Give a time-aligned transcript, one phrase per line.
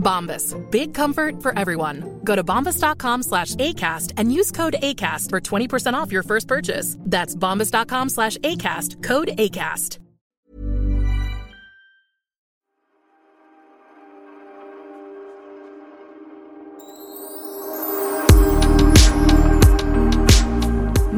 [0.00, 0.56] Bombas.
[0.70, 2.20] Big comfort for everyone.
[2.24, 6.96] Go to bombas.com slash ACAST and use code ACAST for 20% off your first purchase.
[7.00, 9.02] That's bombas.com slash ACAST.
[9.02, 9.98] Code ACAST.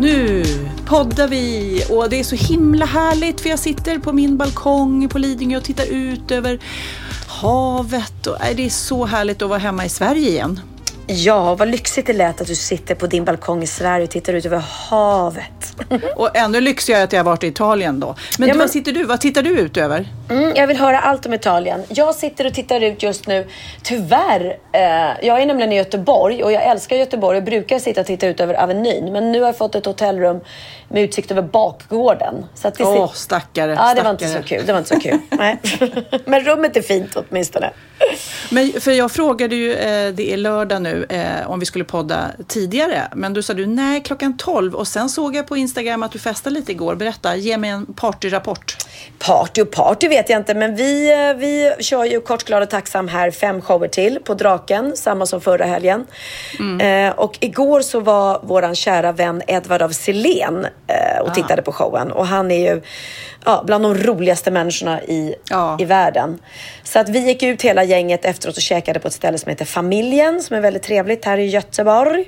[0.02, 0.44] Nu
[0.86, 5.18] poddar vi och det är så himla härligt för jag sitter på min balkong på
[5.18, 6.58] Lidingö och tittar ut över
[7.42, 8.26] havet.
[8.26, 10.60] Och, nej, det är så härligt att vara hemma i Sverige igen.
[11.06, 14.32] Ja, vad lyxigt det lät att du sitter på din balkong i Sverige och tittar
[14.32, 14.58] ut över
[14.90, 15.76] havet.
[16.16, 18.06] Och ännu lyxigare att jag varit i Italien då.
[18.38, 19.04] Men, Ja, du, men- vad sitter du?
[19.04, 20.08] Vad tittar du ut över?
[20.30, 21.82] Mm, jag vill höra allt om Italien.
[21.88, 23.46] Jag sitter och tittar ut just nu.
[23.82, 27.36] Tyvärr, eh, jag är nämligen i Göteborg och jag älskar Göteborg.
[27.36, 29.12] Jag brukar sitta och titta ut över Avenyn.
[29.12, 30.40] Men nu har jag fått ett hotellrum
[30.92, 32.46] med utsikt över bakgården.
[32.54, 33.72] Så att det Åh, stackare.
[33.72, 34.58] Ja, det var inte så stackare.
[34.58, 34.66] kul.
[34.66, 35.18] Det var inte så kul.
[35.30, 35.58] Nej.
[36.24, 37.70] Men rummet är fint åtminstone.
[38.50, 42.30] Men, för jag frågade ju, eh, det är lördag nu, eh, om vi skulle podda
[42.48, 43.08] tidigare.
[43.14, 44.74] Men då sa du nej, klockan 12.
[44.74, 46.94] Och sen såg jag på Instagram att du festade lite igår.
[46.94, 48.76] Berätta, ge mig en partyrapport.
[49.18, 52.70] Party och party vet jag inte, men vi, eh, vi kör ju Kort, glad och
[52.70, 56.06] tacksam här fem shower till på Draken, samma som förra helgen.
[56.80, 61.72] Eh, och igår så var våran kära vän Edvard av Silén eh, och tittade på
[61.72, 62.12] showen.
[62.12, 62.82] Och han är ju
[63.44, 65.76] ja, bland de roligaste människorna i, Ja.
[65.80, 66.38] i världen.
[66.84, 69.64] Så att vi gick ut hela gänget efteråt och käkade på ett ställe som heter
[69.64, 72.24] Familjen, som är väldigt trevligt här i Göteborg.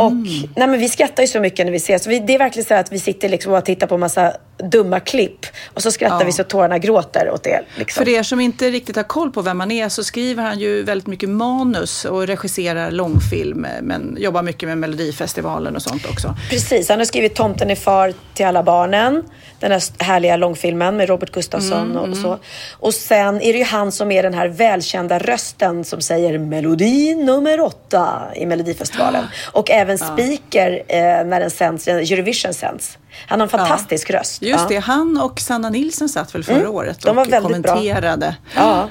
[0.00, 0.12] Och
[0.56, 2.06] nej, men vi skrattar ju så mycket när vi ses.
[2.06, 5.46] Vi, det är verkligen så att vi sitter liksom och tittar på massa dumma klipp
[5.74, 6.26] och så skrattar Ja.
[6.26, 7.60] vi så tårarna gråter åt det.
[7.76, 8.04] Liksom.
[8.04, 10.82] För er som inte riktigt har koll på vem man är så skriver han ju
[10.82, 13.66] väldigt mycket manus och regisserar långfilm.
[13.82, 16.34] Men jobbar mycket med Melodifestivalen och sånt också.
[16.50, 19.22] Precis, han har skrivit Tomten är far till alla barnen.
[19.60, 22.38] Den här härliga långfilmen med Robert Gustafsson och så.
[22.72, 27.14] Och sen är det ju han som är den här välkända rösten som säger melodi
[27.14, 29.24] nummer åtta i Melodifestivalen.
[29.52, 32.98] Och även speaker eh, när den sänds, Eurovision sänds.
[33.28, 34.42] Han har en fantastisk röst.
[34.42, 34.66] Just Ja.
[34.68, 37.72] det, han och Sanna Nilsson satt väl förra året de var och väldigt bra.
[37.74, 38.36] kommenterade.
[38.56, 38.88] Ja.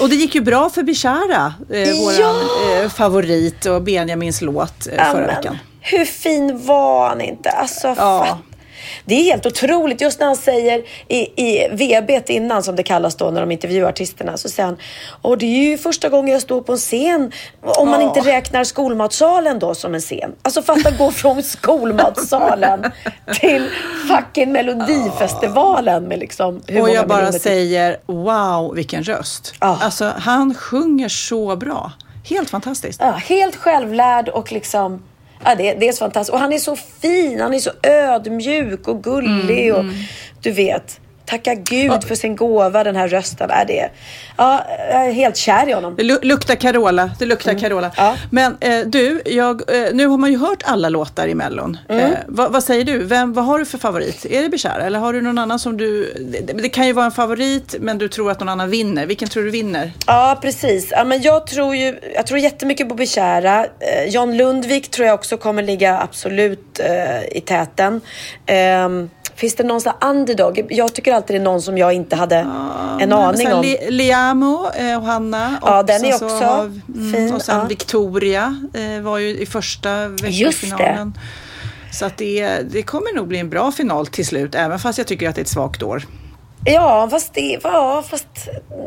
[0.00, 1.94] Och det gick ju bra för Bishara, eh, Ja!
[2.02, 2.36] våran
[2.82, 5.58] eh, favorit och Benjamins låt eh, förra veckan.
[5.80, 7.50] Hur fin var han inte?
[7.50, 8.38] Alltså, Ja.
[9.04, 10.00] Det är helt otroligt.
[10.00, 13.88] Just när han säger i, i VB innan, som det kallas då, när de intervjuar
[13.88, 14.76] artisterna, så säger han
[15.22, 17.32] Åh, det är ju första gången jag står på en scen.
[17.62, 18.06] Om man Ja.
[18.16, 20.34] inte räknar skolmatsalen då som en scen.
[20.42, 22.84] Alltså fatta gå från skolmatsalen
[23.40, 23.70] till
[24.08, 29.54] fucking Melodifestivalen med liksom hur Och jag bara säger, wow vilken röst.
[29.60, 29.78] Ja.
[29.82, 31.92] Alltså han sjunger så bra.
[32.24, 33.00] Helt fantastiskt.
[33.00, 35.02] Ja, helt självlärd och liksom...
[35.44, 36.34] Ja, det, det är så fantastiskt.
[36.34, 37.40] Och han är så fin.
[37.40, 39.68] Han är så ödmjuk och gullig.
[39.68, 39.92] Mm, och
[40.42, 43.50] Du vet, tacka Gud för sin gåva, den här rösten.
[43.50, 43.90] Är det,
[44.36, 45.94] ja, jag är helt kär i honom.
[45.96, 47.10] Det lu- luktar Carola.
[47.18, 47.86] Det luktar Carola.
[47.86, 47.92] Mm.
[47.96, 48.16] Ja.
[48.30, 51.78] Men eh, du, jag, eh, nu har man ju hört alla låtar i Mellon.
[51.88, 52.04] Mm.
[52.12, 53.04] Eh, vad, vad säger du?
[53.04, 54.24] Vem, vad har du för favorit?
[54.30, 56.12] Är det Bishara eller har du någon annan som du...
[56.42, 59.06] Det, det kan ju vara en favorit men du tror att någon annan vinner.
[59.06, 59.92] Vilken tror du vinner?
[60.06, 60.88] Ja, precis.
[60.90, 63.64] Ja, men jag, tror ju, jag tror jättemycket på Bishara.
[63.64, 68.00] Eh, John Lundvik tror jag också kommer ligga absolut eh, i täten.
[69.36, 70.66] Finns det någon sån underdog?
[70.70, 72.48] Jag tycker alltid det är någon som jag inte hade en
[72.98, 73.62] Men aning om.
[73.62, 75.58] Li- Liamo eh, och Hanna.
[75.62, 77.64] Ja, och den är så också har- fin, Och sen ja.
[77.64, 81.18] Victoria eh, var ju i första veckofinalen.
[81.92, 85.06] Så att det, det kommer nog bli en bra final till slut, även fast jag
[85.06, 86.02] tycker att det är ett svagt år.
[86.64, 88.26] Ja, fast det, ja, fast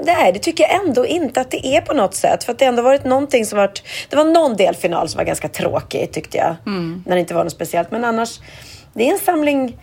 [0.06, 2.44] nej, det tycker jag ändå inte att det är på något sätt.
[2.44, 3.84] För att det ändå varit någonting som varit...
[4.10, 6.56] Det var någon delfinal som var ganska tråkig tyckte jag.
[6.66, 7.04] Mm.
[7.06, 7.92] När det inte var något speciellt.
[7.92, 8.40] Men annars,
[8.94, 9.78] det är en samling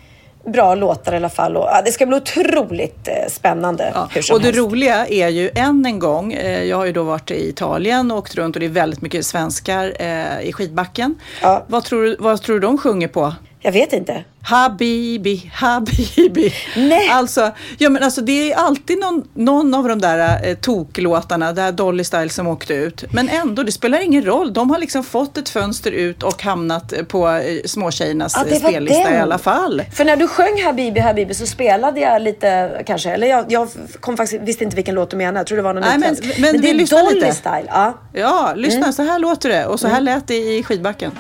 [0.47, 1.57] bra låtar i alla fall.
[1.57, 4.09] Och, ja, det ska bli otroligt eh, spännande Ja.
[4.33, 4.61] Och det helst.
[4.61, 8.19] roliga är ju än en gång, eh, jag har ju då varit i Italien och
[8.19, 11.15] åkt runt och det är väldigt mycket svenskar eh, i skidbacken.
[11.43, 11.65] Ja.
[11.67, 13.33] Vad, tror, vad tror du de sjunger på?
[13.67, 14.25] Jag vet inte.
[14.43, 16.55] Habibi, Habibi.
[16.77, 17.09] Nej.
[17.11, 21.73] Alltså, ja, men alltså, det är alltid någon, någon av de där eh, toklåtarna, där
[21.73, 23.05] Dolly Style som åkte ut.
[23.13, 24.53] Men ändå, det spelar ingen roll.
[24.53, 29.05] De har liksom fått ett fönster ut och hamnat på eh, småtjejernas Ja, eh, spellista
[29.05, 29.15] den.
[29.15, 29.83] i alla fall.
[29.93, 33.69] För när du sjöng Habibi Habibi så spelade jag lite kanske, eller jag, jag
[34.01, 35.39] kom faktiskt, visste inte vilken låt du menade.
[35.39, 36.39] Jag tror det var någon Nej, men- utländsk.
[36.41, 37.33] men det är Dolly lite.
[37.35, 37.65] Style.
[37.69, 37.99] Ja.
[38.13, 38.93] Ja, lyssna, Mm.
[38.93, 39.67] så här låter det.
[39.67, 41.11] Och så här lät det i skidbacken.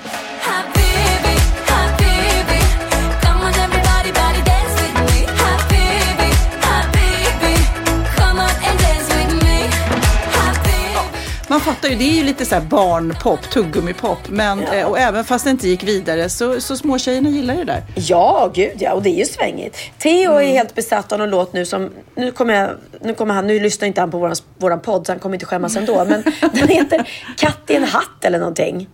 [0.40, 1.15] Habibi,
[11.56, 14.19] Man fattar ju, det är ju lite så här barnpop, tuggummipop.
[14.29, 17.73] Men, eh, och även fast det inte gick vidare så, så småtjejerna gillar ju det
[17.73, 17.82] där.
[17.94, 18.93] Ja, gud ja.
[18.93, 19.76] Och det är ju svängigt.
[19.99, 20.43] Theo Mm.
[20.49, 21.91] är helt besatt av någon låt nu som...
[22.17, 22.70] Nu kommer, jag,
[23.03, 23.47] nu kommer han...
[23.47, 26.05] Nu lyssnar inte han på våran, våran podd så han kommer inte skämmas ändå.
[26.05, 26.23] Men
[26.53, 28.88] den heter Katt i en hatt eller någonting.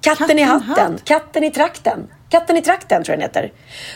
[0.00, 0.92] Katten Katt i i en hatten.
[0.92, 1.04] hatt?
[1.04, 1.98] Katten i trakten.
[2.30, 3.52] Katten i trakten tror jag den heter.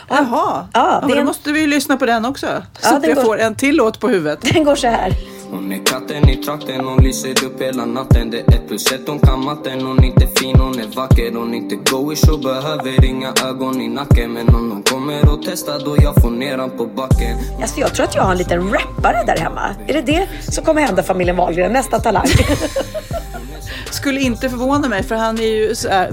[0.08, 2.46] Och Jaha, Ja, ja, men då en, måste vi ju lyssna på den också.
[2.46, 4.38] Så Ja, att jag går- får en till låt på huvudet.
[4.54, 5.12] den går så här.
[5.52, 9.08] Hon är katten i trakten, hon lyser upp hela natten Det är ett plus ett,
[9.08, 12.40] hon kan matten Hon är inte fin, hon är vacker Hon är inte goish och
[12.40, 16.58] behöver inga ögon i nacken Men om hon kommer och testar då jag får ner
[16.58, 19.74] han på backen Alltså jag tror att jag har en liten rappare där hemma.
[19.86, 21.72] Är det det som kommer hända familjen Wahlgren?
[21.72, 22.26] Nästa talang.
[24.02, 26.12] Skulle inte förvåna mig för han är ju här,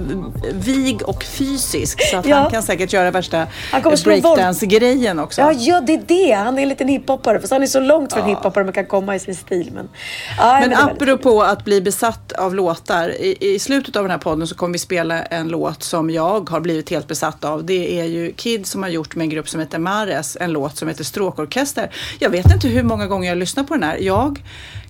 [0.54, 2.36] vig och fysisk så att Ja.
[2.38, 3.48] han kan säkert göra värsta
[4.04, 5.42] breakdance-grejen också.
[5.42, 6.32] Ja, ja, det är det.
[6.32, 7.40] Han är en liten hiphoppare.
[7.40, 9.72] Fast han är så långt från hiphoppare man kan komma i sin stil.
[9.76, 9.90] Men,
[10.38, 13.10] ja, Men väldigt apropå att bli besatt av låtar.
[13.10, 16.50] I, I slutet av den här podden så kommer vi spela en låt som jag
[16.50, 17.66] har blivit helt besatt av.
[17.66, 20.78] Det är ju Kid som har gjort med en grupp som heter Mares en låt
[20.78, 21.90] som heter Stråkorkester.
[22.20, 23.98] Jag vet inte hur många gånger jag har lyssnat på den här.
[23.98, 24.40] Jag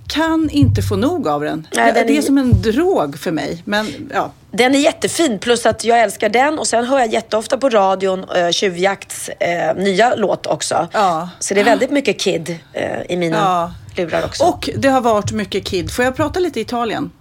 [0.09, 1.67] kan inte få nog av den.
[1.75, 3.61] Nej, den det är är- som en drog för mig.
[3.65, 6.59] Men ja, Den är jättefin, plus att jag älskar den.
[6.59, 10.87] Och sen hör jag jätteofta på radion uh, Tjuvjakts eh, nya låt också.
[10.93, 11.29] Ja.
[11.39, 14.01] Så det är väldigt mycket Kid eh, i mina Ja.
[14.03, 14.43] lurar också.
[14.43, 15.91] och det har varit mycket Kid.
[15.91, 17.11] Får jag prata lite Italien?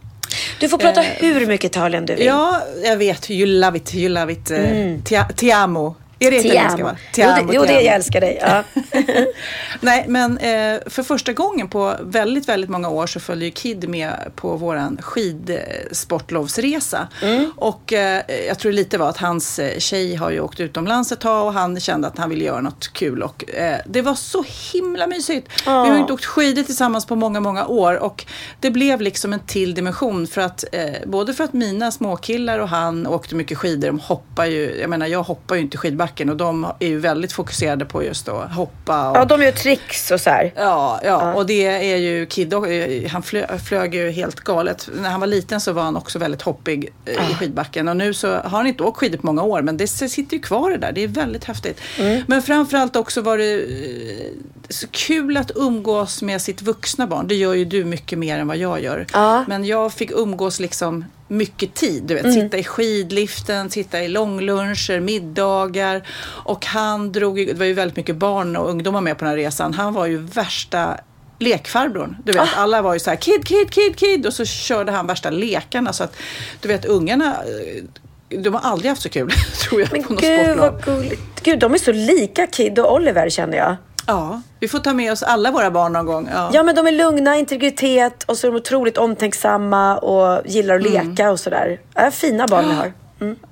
[0.61, 2.26] du får prata hur mycket Italien du vill.
[2.26, 3.31] Ja, jag vet.
[3.31, 4.50] You love it, you love it.
[4.50, 5.02] Mm.
[5.02, 5.96] Ti, ti amo.
[6.18, 6.96] Är det italienska?
[7.12, 7.46] Tiamo.
[7.46, 7.52] va?
[7.52, 8.38] Jo, det, jo, jag älskar dig.
[8.40, 8.64] Ja.
[9.80, 13.88] Nej, men eh, för första gången på väldigt, väldigt många år så följde ju Kid
[13.88, 17.08] med på våran skidsportlovsresa.
[17.22, 17.52] Mm.
[17.56, 21.20] Och eh, jag tror lite var att hans eh, tjej har ju åkt utomlands ett
[21.20, 23.22] tag och han kände att han ville göra något kul.
[23.22, 25.48] Och eh, det var så himla mysigt.
[25.64, 28.26] Vi har ju inte åkt skidor tillsammans på många, många år och
[28.60, 32.68] det blev liksom en till dimension för att eh, både för att mina småkillar och
[32.68, 33.88] han åkte mycket skidor.
[33.88, 35.78] De hoppar ju, jag menar jag hoppar ju inte i
[36.08, 39.10] skidbacken och de är ju väldigt fokuserade på just att hoppa.
[39.10, 40.52] Och, ja, de gör tricks och så här.
[40.56, 44.88] Ja, ja, och det är ju Kid, eh, han flö, flög ju helt galet.
[44.94, 48.14] När han var liten så var han också väldigt hoppig eh, i skidbacken och nu
[48.14, 50.78] så har han inte åkt skidor på många år men det sitter ju kvar det
[50.78, 50.93] där.
[50.93, 51.81] Det är väldigt häftigt.
[52.26, 54.32] Men framförallt också var det eh,
[54.70, 57.28] så kul att umgås med sitt vuxna barn.
[57.28, 59.06] Det gör ju du mycket mer än vad jag gör.
[59.12, 59.44] Ja.
[59.48, 62.02] Men jag fick umgås liksom mycket tid.
[62.02, 66.02] Du vet, sitta i skidliften, sitta i långluncher, middagar.
[66.44, 69.30] Och han drog, ju- det var ju väldigt mycket barn och ungdomar med på den
[69.30, 69.74] här resan.
[69.74, 70.96] Han var ju värsta
[71.38, 72.16] lekfarbrorn.
[72.24, 75.06] Du vet, alla var ju så här kid, kid, kid, kid och så körde han
[75.06, 76.16] värsta lekarna så att
[76.60, 77.84] du vet ungarna eh,
[78.42, 79.30] de har aldrig haft så kul,
[79.68, 80.72] tror jag, Men på något gud sportlov.
[80.72, 81.42] vad gulligt.
[81.42, 83.76] Gud, de är så lika Kid och Oliver känner jag.
[84.08, 86.28] Ja, vi får ta med oss alla våra barn någon gång.
[86.34, 86.50] Ja.
[86.52, 90.87] Ja, men de är lugna, integritet och så är de otroligt omtänksamma och gillar att
[90.87, 91.09] Mm.
[91.11, 91.80] leka och sådär.
[91.94, 92.92] Ja, fina barn vi har.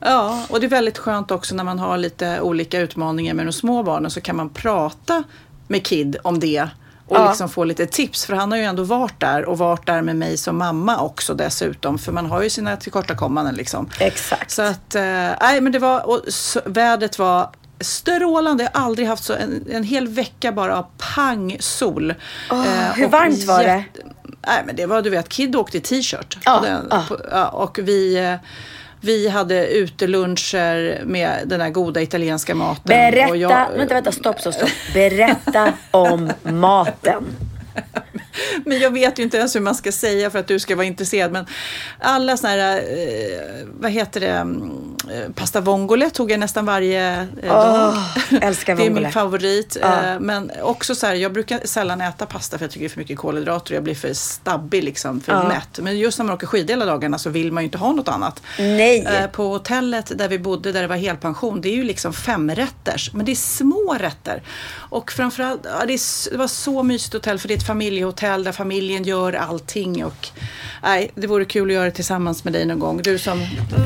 [0.00, 3.52] Ja, och det är väldigt skönt också när man har lite olika utmaningar med de
[3.52, 5.22] små barnen så kan man prata
[5.68, 6.68] med Kid om det
[7.08, 7.28] och Ja.
[7.28, 8.24] liksom få lite tips.
[8.26, 11.34] För han har ju ändå varit där och varit där med mig som mamma också
[11.34, 11.98] dessutom.
[11.98, 13.88] För man har ju sina tillkortakommanden liksom.
[14.00, 14.50] Exakt.
[14.50, 15.02] Så att, eh,
[15.40, 18.70] nej men det var, och så, vädret var strålande.
[18.72, 22.14] Jag har aldrig haft så en, en hel vecka bara av pangsol.
[22.50, 23.84] Åh, Eh, hur varmt var det?
[24.48, 26.38] Nej men det var, du vet, Kid åkte i t-shirt.
[26.46, 28.36] Och den- på- ja, och vi,
[29.00, 32.82] vi hade uteluncher med den här goda italienska maten.
[32.84, 34.68] Berätta, Och jag- vänta, vänta, stopp, stopp, stopp.
[34.94, 37.24] Berätta om maten.
[38.64, 40.86] Men jag vet ju inte ens hur man ska säga för att du ska vara
[40.86, 41.32] intresserad.
[41.32, 41.46] Men
[41.98, 47.26] alla såna här, eh, vad heter det, mm, eh, pasta vongole tog jag nästan varje
[47.42, 47.94] eh, dag.
[48.42, 49.04] älskar Det är vongole.
[49.06, 49.76] min favorit.
[49.80, 50.02] Ja.
[50.12, 52.90] Eh, men också så här, jag brukar sällan äta pasta för jag tycker det är
[52.90, 55.48] för mycket kolhydrater och jag blir för stabbig liksom, för Ja.
[55.48, 55.78] mätt.
[55.82, 58.08] Men just när man åker skidor hela dagarna så vill man ju inte ha något
[58.08, 58.42] annat.
[58.58, 59.04] Nej.
[59.06, 63.10] Eh, på hotellet där vi bodde, där det var helpension, det är ju liksom femrätters.
[63.12, 64.42] Men det är små rätter.
[64.74, 68.25] Och framförallt, ja, det, är, det var så mysigt hotell för det är ett familjehotell
[68.28, 70.04] där familjen gör allting.
[70.04, 70.28] Och,
[70.82, 73.02] nej, det vore kul att göra det tillsammans med dig någon gång.
[73.02, 73.38] Du som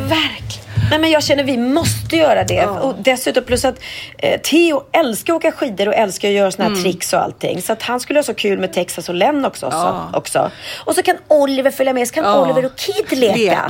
[0.08, 0.70] Verkligen.
[0.90, 2.66] Nej, men jag känner vi måste göra det.
[2.66, 3.78] Och dessutom plus att
[4.18, 7.62] eh, Theo älskar att åka skidor och älskar att göra såna här tricks och allting.
[7.62, 9.68] Så att han skulle ha så kul med Texas och Len också.
[9.72, 10.08] Ja.
[10.12, 10.50] Så, också.
[10.84, 12.42] Och så kan Oliver följa med, så kan Ja.
[12.42, 13.66] Oliver och Kid leka.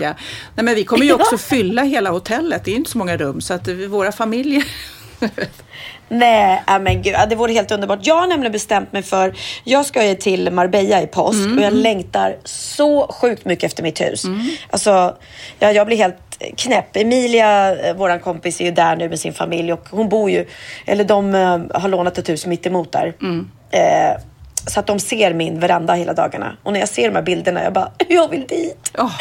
[0.55, 2.65] Nej, men vi kommer ju också fylla hela hotellet.
[2.65, 4.65] Det är inte så många rum så att våra familjer...
[6.13, 7.99] Nej, äh, men gud, det vore helt underbart.
[8.03, 11.59] Jag har nämligen bestämt mig för, jag ska ju till Marbella i påsk Mm.
[11.59, 14.23] och jag längtar så sjukt mycket efter mitt hus.
[14.71, 15.17] Alltså,
[15.59, 16.17] ja, jag blir helt
[16.57, 16.97] knäpp.
[16.97, 20.47] Emilia, eh, våran kompis, är ju där nu med sin familj och hon bor ju,
[20.87, 23.15] eller de eh, har lånat ett hus mitt emot där.
[23.23, 23.51] Mm.
[23.71, 24.21] Eh,
[24.67, 26.57] så att de ser min veranda hela dagarna.
[26.63, 28.91] Och när jag ser de här bilderna, jag bara, jag vill dit.
[28.99, 29.13] Åh,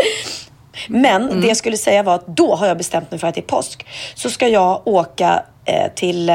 [0.88, 1.42] Men Mm.
[1.42, 3.56] det jag skulle säga var att då har jag bestämt mig för att det är
[3.58, 3.86] påsk.
[4.16, 6.30] Så ska jag åka eh, till,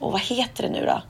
[0.00, 1.02] åh, vad heter det nu då?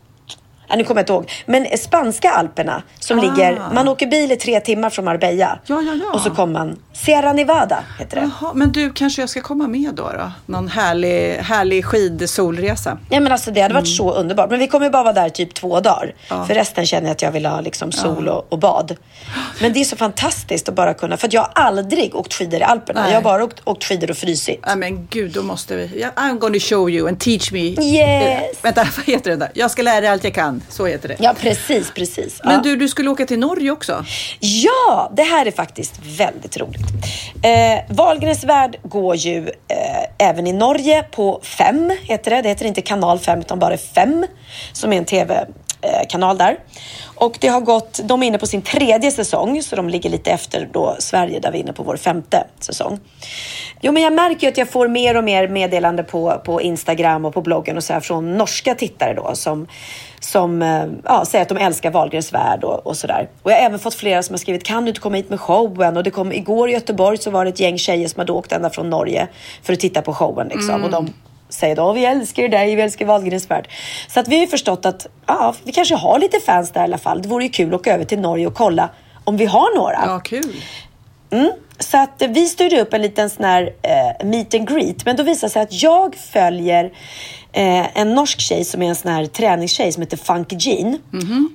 [0.68, 1.30] Ja, nu kommer jag inte ihåg.
[1.46, 3.22] Men spanska alperna som Ah.
[3.22, 5.58] ligger, man åker bil i tre timmar från Marbella.
[5.66, 6.12] Ja, ja, ja.
[6.14, 8.30] Och så kommer man, Sierra Nevada heter det.
[8.40, 10.02] Jaha, men du, kanske jag ska komma med då?
[10.02, 10.32] då?
[10.46, 12.98] Någon härlig, härlig skidsolresa.
[13.10, 14.50] Ja, men alltså, det hade varit så underbart.
[14.50, 16.02] Men vi kommer bara vara där typ två dagar.
[16.02, 16.16] Mm.
[16.28, 16.46] Ja.
[16.46, 18.96] För resten känner jag att jag vill ha liksom sol och, och bad.
[19.60, 22.60] Men det är så fantastiskt att bara kunna, för att jag har aldrig åkt skidor
[22.60, 23.02] i Alperna.
[23.02, 23.10] Nej.
[23.10, 24.60] Jag har bara åkt, åkt skidor och frysit.
[24.66, 26.00] Nej men gud, då måste vi...
[26.00, 27.60] Ja, I'm gonna show you and teach me.
[27.60, 27.82] Yes.
[27.86, 29.50] Eh, vänta, vad heter det där?
[29.54, 30.62] Jag ska lära dig allt jag kan.
[30.68, 31.16] Så heter det.
[31.18, 32.40] Ja, precis, precis.
[32.44, 32.60] Men ja.
[32.62, 34.04] du, du skulle åka till Norge också?
[34.40, 36.85] Ja, det här är faktiskt väldigt roligt.
[37.42, 42.42] Eh, Wahlgrens värld går ju eh, även i Norge på 5, heter det.
[42.42, 44.26] Det heter inte kanal 5 utan bara 5,
[44.72, 46.58] som är en tv-kanal eh, där.
[47.14, 50.30] Och det har gått, de är inne på sin tredje säsong, så de ligger lite
[50.30, 53.00] efter då Sverige där vi är inne på vår femte säsong.
[53.80, 57.24] Jo, men jag märker ju att jag får mer och mer meddelande på, på Instagram
[57.24, 59.66] och på bloggen och så här från norska tittare då som,
[60.26, 63.28] som eh, ja, säger att de älskar Wahlgrens värld och, och sådär.
[63.42, 65.40] Och jag har även fått flera som har skrivit kan du inte komma hit med
[65.40, 65.96] showen?
[65.96, 68.52] Och det kom, igår i Göteborg så var det ett gäng tjejer som hade åkt
[68.52, 69.28] ända från Norge
[69.62, 70.84] för att titta på showen liksom.
[70.84, 71.12] Och de
[71.48, 73.68] säger då vi älskar dig, vi älskar Wahlgrens värld.
[74.08, 76.84] Så att vi har ju förstått att ja, vi kanske har lite fans där i
[76.84, 77.22] alla fall.
[77.22, 78.88] Det vore ju kul att åka över till Norge och kolla
[79.24, 80.02] om vi har några.
[80.06, 80.56] Ja, kul.
[81.30, 81.50] Mm.
[81.78, 85.04] Så att vi styrde upp en liten sån här eh, meet and greet.
[85.04, 86.84] Men då visade det sig att jag följer
[87.52, 90.98] eh, en norsk tjej som är en sån här träningstjej som heter Funky Jean.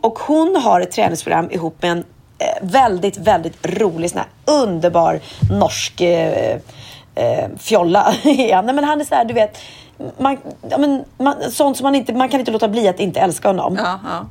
[0.01, 2.04] Och hon har ett träningsprogram ihop med en
[2.40, 6.58] eh, väldigt, väldigt rolig, sån här underbar norsk eh,
[7.16, 8.13] eh, fjolla.
[8.24, 9.58] nej, men han är så här, du vet,
[10.18, 10.38] man,
[10.70, 13.48] ja, men, man, sånt som man inte, man kan inte låta bli att inte älska
[13.48, 13.75] honom.
[13.75, 14.25] Ja, ja.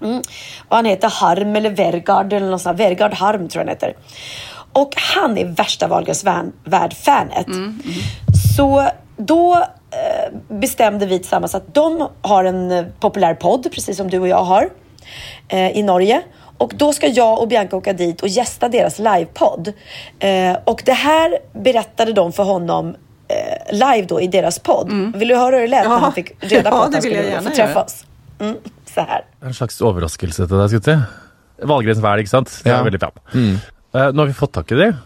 [0.00, 0.22] Mm.
[0.68, 2.80] Och han heter Harm eller Vergard eller något sånt.
[2.80, 3.94] Vergard Harm tror jag han heter.
[4.80, 7.46] Och han är värsta Wahlgrens värld- värld-fanet.
[8.56, 9.54] Så då
[9.90, 14.28] eh, bestämde vi tillsammans att de har en eh, populär podd, precis som du och
[14.28, 14.68] jag har,
[15.48, 16.22] eh, i Norge.
[16.58, 19.72] Och då ska jag och Bianca åka dit och gästa deras livepodd.
[20.18, 22.94] Eh, och det här berättade de för honom
[23.28, 25.12] eh, live då i deras podd.
[25.16, 27.40] Vill du höra hur det lät när han fick reda på Ja, att han skulle
[27.42, 28.04] få träffa oss?
[28.40, 28.56] Mm,
[28.94, 29.24] så här.
[29.42, 31.66] En slags overraskelse til deg, skulle jeg si.
[31.66, 32.52] Valgrens vær, ikke sant?
[32.64, 32.78] Det Ja.
[32.78, 33.60] er veldig fan.
[33.94, 34.96] Eh, nå har vi fått tak i dem.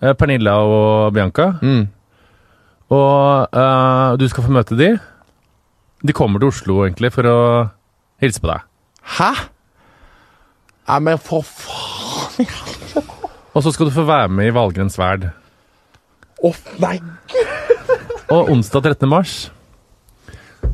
[0.00, 1.52] Eh, Pernilla og Bianca.
[1.62, 1.84] Mm.
[2.90, 4.98] Og eh, du skal få møte dem.
[6.02, 7.38] De kommer til Oslo egentlig for å
[8.22, 8.64] hilse på deg.
[9.18, 9.30] Hæ?
[10.90, 12.48] Nei, men for faen
[13.54, 15.28] Og så skal du få være med i Valgrens verd.
[16.40, 16.50] Å,
[16.82, 16.96] nei!
[18.30, 19.08] Og onsdag 13.
[19.10, 19.38] mars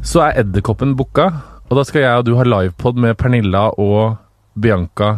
[0.07, 1.31] så er Edderkoppen booka.
[1.67, 4.21] Og da skal jeg og du ha livepod med Pernilla og
[4.55, 5.13] Bianca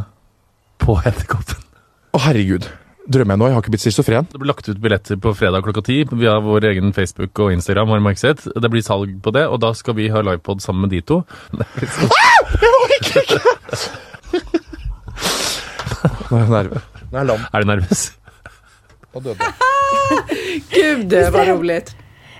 [0.80, 1.67] på Edderkoppen.
[2.12, 2.64] Å, herregud.
[3.08, 3.46] Drømmer jeg nå?
[3.48, 4.26] Jeg har ikke blitt schizofren.
[4.28, 7.88] Det blir lagt ut billetter på fredag klokka ti via vår egen Facebook og Instagram.
[7.94, 8.40] har jeg sett.
[8.52, 11.22] Det blir salg på det, og da skal vi ha livepod sammen med de to.
[16.28, 16.82] Nå er jeg nerve.
[17.08, 18.02] Nå er jeg lam Er du nervøs?
[19.14, 19.38] og døde.
[20.74, 21.96] Gud, det var roligt.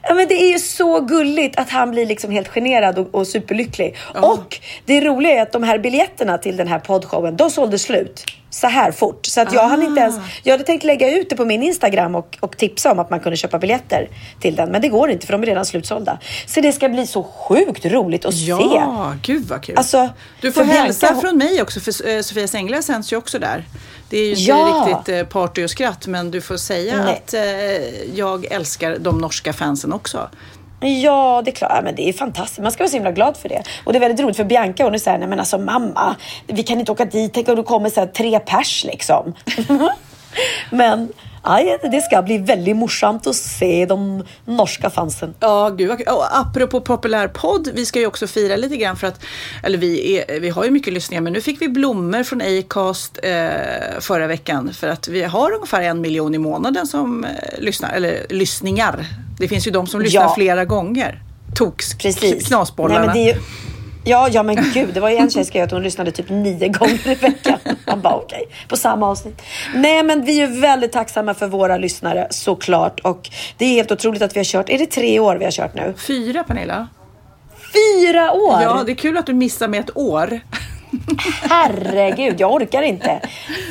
[0.09, 3.27] Ja, men det är ju så gulligt att han blir liksom helt generad och, och
[3.27, 3.97] superlycklig.
[4.15, 8.25] Och det roliga är att de här biljetterna till den här poddshowen, de sålde slut
[8.51, 9.27] så här fort.
[9.27, 10.17] Så att jag hann inte ens...
[10.43, 13.21] Jag hade tänkt lägga ut det på min Instagram och, och tipsa om att man
[13.21, 14.09] kunde köpa biljetter
[14.41, 14.71] till den.
[14.71, 16.19] Men det går inte för de är redan slutsålda.
[16.47, 18.45] Så det ska bli så sjukt roligt att se.
[18.47, 19.77] Ja, gud vad kul.
[19.79, 20.09] Alltså,
[20.41, 23.65] du får hälsa Bianca- från mig också, för eh, Sofia Sängla sänds ju också där.
[24.11, 24.87] Det är ju inte Ja.
[24.89, 27.13] riktigt eh, party och skratt, men du får säga Nej.
[27.27, 30.29] att eh, jag älskar de norska fansen också.
[30.81, 31.73] Ja, det är klart.
[31.75, 32.63] Ja, men det är fantastiskt.
[32.63, 33.63] Man ska vara så himla glad för det.
[33.85, 34.85] Och det är väldigt roligt för Bianca.
[34.85, 36.17] Hon är såhär, nej men alltså mamma,
[36.47, 37.35] vi kan inte åka dit.
[37.35, 39.35] Tänk om det kommer så här tre pers liksom.
[40.71, 45.35] men Aj, det ska bli väldigt morsamt att se de norska fansen.
[45.41, 45.91] Ja, gud.
[45.91, 49.25] Och apropå populärpodd, vi ska ju också fira lite grann för att,
[49.63, 53.19] eller vi, är, vi har ju mycket lyssningar, men nu fick vi blommor från Acast
[53.23, 57.93] eh, förra veckan för att vi har ungefär en miljon i månaden som eh, lyssnar,
[57.93, 59.07] eller lyssningar.
[59.39, 60.35] Det finns ju de som lyssnar Ja.
[60.35, 61.23] flera gånger.
[61.55, 62.47] Toks, Precis.
[62.49, 63.13] knasbollarna.
[63.15, 63.35] Nej, ju...
[64.05, 66.29] Ja, ja men gud, det var ju en tjej som skrev att hon lyssnade typ
[66.31, 67.59] nio gånger i veckan.
[67.87, 69.43] Man bara okej, på samma avsnitt.
[69.75, 73.01] Nej, men vi är väldigt tacksamma för våra lyssnare såklart.
[73.01, 75.53] Och det är helt otroligt att vi har kört, är det tre år vi har
[75.53, 75.95] kört nu?
[76.07, 76.89] Fyra, Pernilla.
[77.73, 78.63] Fyra år!
[78.63, 80.41] Ja, det är kul att du missar med ett år.
[81.43, 83.21] Herregud, jag orkar inte.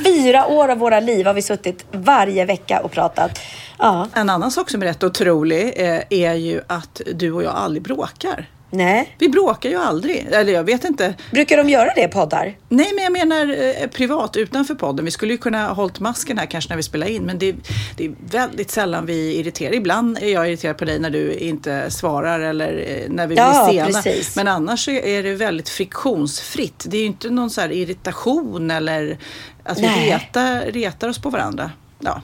[0.06, 3.40] Fyra år av våra liv har vi suttit varje vecka och pratat.
[3.80, 7.54] Ja, En annan sak som är rätt otrolig eh, är ju att du och jag
[7.56, 8.50] aldrig bråkar.
[8.70, 9.16] nej.
[9.20, 10.28] Vi bråkar ju aldrig.
[10.32, 11.14] Eller jag vet inte.
[11.32, 12.58] Brukar de göra det i poddar?
[12.70, 15.06] Nej, men jag menar eh, privat utanför podden.
[15.06, 17.56] Vi skulle ju kunna ha hållit masken här kanske när vi spelar in, men det,
[17.98, 19.74] det är väldigt sällan vi irriterar.
[19.74, 23.68] Ibland är jag irriterad på dig när du inte svarar eller eh, när vi Ja,
[23.70, 24.02] blir sena.
[24.02, 24.36] precis.
[24.36, 26.86] Men annars är det väldigt friktionsfritt.
[26.88, 29.18] Det är ju inte någon så irritation eller
[29.64, 30.10] att vi Nej.
[30.12, 31.72] retar, retar oss på varandra.
[32.00, 32.22] Ja.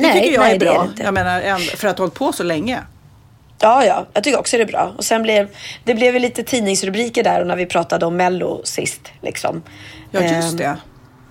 [0.00, 0.86] Det Nej, tycker jag nej, är är bra.
[0.90, 1.02] inte.
[1.02, 2.78] jag menar, en- för att ha hållit på så länge.
[3.60, 4.92] Ja, ja, jag tycker också det är bra.
[4.96, 5.48] Och sen blev
[5.84, 9.00] det blev lite tidningsrubriker där och när vi pratade om Mello sist.
[9.20, 9.62] Liksom.
[10.10, 10.76] Ja, Ehm, just det.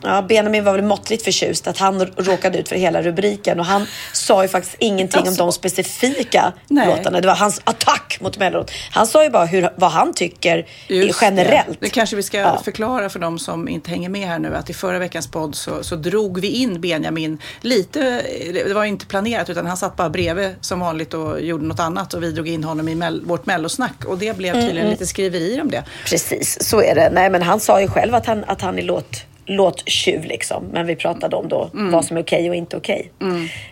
[0.04, 3.86] Ja, Benjamin var väl måttligt förtjust att han råkade ut för hela rubriken och han
[4.14, 5.44] sa ju faktiskt ingenting om Alltså.
[5.44, 6.88] de specifika Nej.
[6.88, 7.22] låtarna.
[7.22, 8.66] Det var hans attack mot Mello.
[8.92, 11.68] Han sa ju bara hur, vad han tycker Just generellt.
[11.68, 11.76] Det.
[11.80, 12.62] det kanske vi ska Ja.
[12.66, 15.84] förklara för de som inte hänger med här nu att i förra veckans podd så,
[15.84, 18.22] så drog vi in Benjamin lite,
[18.54, 22.14] det var inte planerat utan han satt bara bredvid som vanligt och gjorde något annat
[22.14, 25.62] och vi drog in honom i mell, vårt mellosnack och det blev tydligen lite skriverier
[25.62, 25.84] om det.
[26.06, 27.10] Precis, så är det.
[27.14, 29.16] Nej, men han sa ju själv att han, att han är låt,
[29.48, 30.64] låttjuv liksom.
[30.74, 31.92] Men vi pratade om då Mm.
[31.92, 33.12] vad som är okej och inte okej.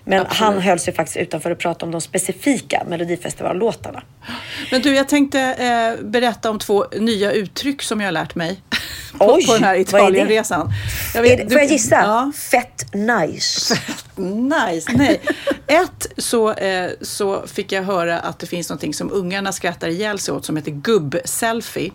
[0.04, 4.04] Men han höll sig faktiskt utanför att prata om de specifika Melodifestivallåtarna.
[4.72, 8.60] Men du, jag tänkte eh, berätta om två nya uttryck som jag har lärt mig
[9.20, 9.76] på, Oj, på den här?
[9.76, 10.72] Italienresan.
[11.14, 11.96] Jag Är det, får jag gissa?
[11.96, 12.32] Ja.
[12.52, 13.76] Fett nice.
[14.16, 15.22] Nice, nej.
[15.68, 20.20] Ett så, eh, så fick jag höra att det finns någonting som ungarna skrattar ihjäl
[20.20, 21.92] sig åt som heter gubb-selfie.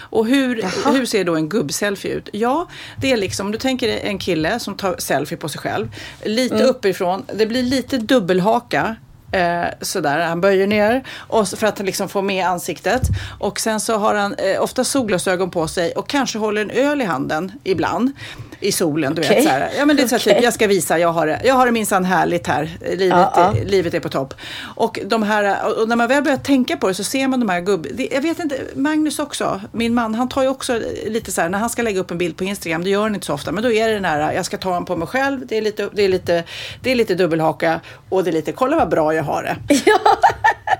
[0.00, 0.92] Och hur, Jaha.
[0.92, 2.28] hur ser då en gubb-selfie ut?
[2.32, 2.68] Ja,
[3.00, 5.88] det är liksom, om du tänker en kille som tar selfie på sig själv.
[6.24, 6.66] Lite Mm.
[6.66, 8.96] uppifrån, det blir lite dubbelhaka.
[9.32, 13.02] Eh, sådär, han böjer ner och för att liksom få med ansiktet.
[13.38, 17.02] Och sen så har han eh, ofta solglasögon på sig och kanske håller en öl
[17.02, 18.12] i handen ibland.
[18.60, 19.34] I solen, du Okej.
[19.36, 19.44] vet.
[19.44, 19.70] Så här.
[19.78, 20.34] Ja, men det är så Okej.
[20.34, 22.70] typ, jag ska visa, jag har det, jag har det minsann härligt här.
[22.80, 23.56] Livet, Ja, ja.
[23.60, 24.34] Är, livet är på topp.
[24.74, 27.48] Och, de här, och när man väl börjar tänka på det så ser man de
[27.48, 27.86] här gubb...
[27.94, 31.48] det- Jag vet inte, Magnus också, min man, han tar ju också lite så här,
[31.48, 33.52] när han ska lägga upp en bild på Instagram, det gör han inte så ofta,
[33.52, 35.62] men då är det den här, jag ska ta den på mig själv, det är
[35.62, 36.44] lite, det är lite,
[36.82, 39.56] det är lite dubbelhaka och det är lite, kolla vad bra jag har det.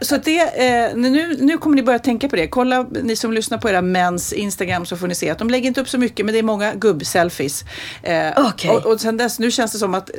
[0.00, 2.48] Så det, eh, nu, nu kommer ni börja tänka på det.
[2.48, 5.66] Kolla, ni som lyssnar på era mäns Instagram så får ni se att de lägger
[5.66, 7.64] inte upp så mycket, men det är många gubb-selfies.
[8.02, 8.70] Eh, Okej.
[8.70, 10.10] och, och sen dess, nu känns det som att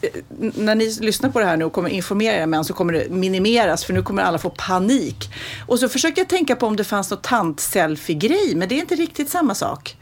[0.00, 2.92] eh, när ni lyssnar på det här nu och kommer informera era män så kommer
[2.92, 5.30] det minimeras, för nu kommer alla få panik.
[5.66, 8.94] Och så försökte jag tänka på om det fanns något tant-selfie-grej, men det är inte
[8.94, 9.96] riktigt samma sak.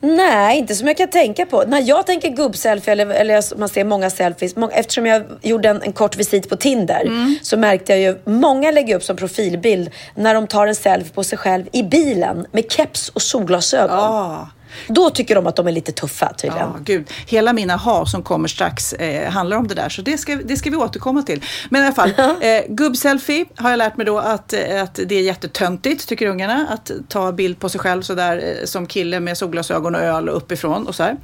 [0.00, 1.62] Nej, inte som jag kan tänka på.
[1.66, 4.56] När jag tänker gubbselfie eller, eller man ser många selfies.
[4.56, 7.38] Må, eftersom jag gjorde en, en kort visit på Tinder Mm.
[7.42, 11.24] så märkte jag ju många lägger upp som profilbild när de tar en selfie på
[11.24, 13.98] sig själv i bilen med keps och solglasögon.
[13.98, 14.46] Ah.
[14.88, 16.68] Då tycker de att de är lite tuffa tydligen.
[16.74, 17.10] Ja, gud.
[17.26, 20.56] Hela mina ha som kommer strax eh, handlar om det där, så det ska, det
[20.56, 21.44] ska vi återkomma till.
[21.68, 25.14] Men i alla fall, eh, gubbselfie har jag lärt mig då att, eh, att det
[25.14, 29.38] är jättetöntigt, tycker ungarna, att ta bild på sig själv sådär eh, som kille med
[29.38, 31.16] solglasögon och öl uppifrån och så här.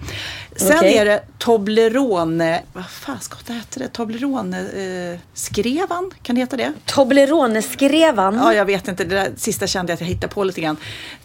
[0.56, 0.96] Sen Okej.
[0.96, 3.88] är det Toblerone, vad fan ska det heta det?
[3.88, 5.18] Toblerone eh,
[6.22, 6.72] kan det heta det?
[6.86, 8.34] Toblerone-skrevan.
[8.34, 10.76] Ja, jag vet inte, det där sista kände jag att jag hittade på lite grann.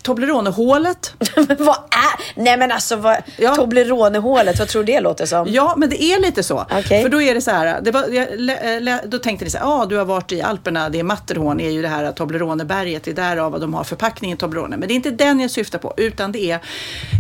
[0.01, 1.13] Toblerone-hålet.
[1.59, 2.41] vad är...
[2.41, 3.17] Nej men alltså, vad...
[3.37, 3.55] Ja.
[3.55, 5.47] Toblerone-hålet, vad tror du det låter som?
[5.49, 6.65] Ja, men det är lite så.
[6.71, 7.03] Okej.
[7.03, 9.57] För då är det så här, det var, jag, lä, lä, då tänkte ni så
[9.57, 12.11] här, ja ah, du har varit i Alperna, det är Matterhorn, är ju det här
[12.11, 14.77] Tobleroneberget, det är därav de har förpackningen Toblerone.
[14.77, 16.59] Men det är inte den jag syftar på, utan det är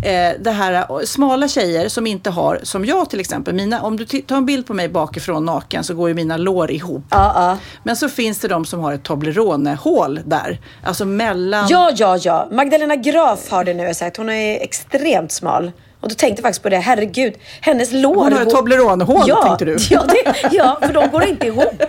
[0.03, 3.97] eh, det här eh, smala tjejer som inte har, som jag till exempel, mina, om
[3.97, 7.03] du tar en bild på mig bakifrån naken så går ju mina lår ihop.
[7.09, 7.57] Ja.
[7.83, 12.47] Men så finns det de som har ett Toblerone-hål där, alltså mellan Ja, ja, ja.
[12.51, 14.17] Magdalena Graf har det nu, jag sagt.
[14.17, 15.71] Hon är extremt smal.
[16.01, 18.15] Och då tänkte jag faktiskt på det, herregud, hennes lår...
[18.15, 19.77] Hon har ett Toblerone-hål, ja, tänkte du?
[19.89, 21.83] Ja, det, ja, för de går inte ihop.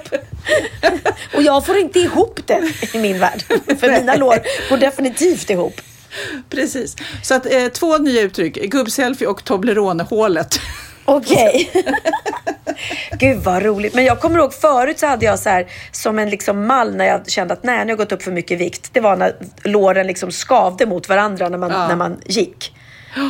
[1.37, 2.63] Och jag får inte ihop det
[2.95, 3.43] i min värld.
[3.81, 4.39] För mina lår
[4.71, 5.81] går definitivt ihop.
[6.51, 6.97] Precis.
[7.23, 10.61] Så att eh, två nya uttryck, gubbselfie och Toblerone-hålet.
[11.05, 11.71] Okej.
[13.19, 13.95] Gud vad roligt.
[13.95, 17.05] Men jag kommer ihåg förut så hade jag så här som en liksom mall när
[17.05, 18.91] jag kände att nej, nu har jag gått upp för mycket vikt.
[18.93, 22.73] Det var när låren liksom skavde mot varandra när man, när man gick.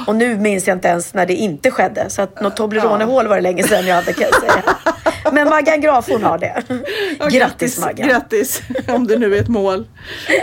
[0.06, 2.10] Och nu minns jag inte ens när det inte skedde.
[2.10, 4.62] Så att något Toblerone-hål var det länge sedan jag hade kan jag säga.
[5.32, 6.62] Men Maggan Graf hon har det.
[7.18, 8.08] Ja, Grattis Maggan.
[8.08, 9.86] Grattis, om det nu är ett mål.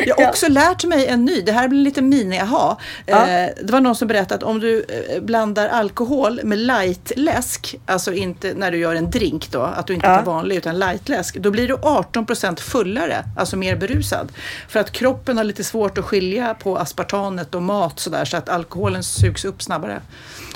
[0.06, 2.78] Jag har också lärt mig en ny, det här blir lite mini-aha.
[3.06, 3.28] Ja.
[3.28, 8.14] Eh, det var någon som berättade att om du eh, blandar alkohol med lightläsk, alltså
[8.14, 10.16] inte när du gör en drink då, att du inte Ja.
[10.18, 14.32] tar vanlig utan lightläsk, då blir du 18% fullare, alltså mer berusad.
[14.70, 18.50] För att kroppen har lite svårt att skilja på aspartanet och mat sådär, så att
[18.50, 20.02] alkoholen sugs upp snabbare.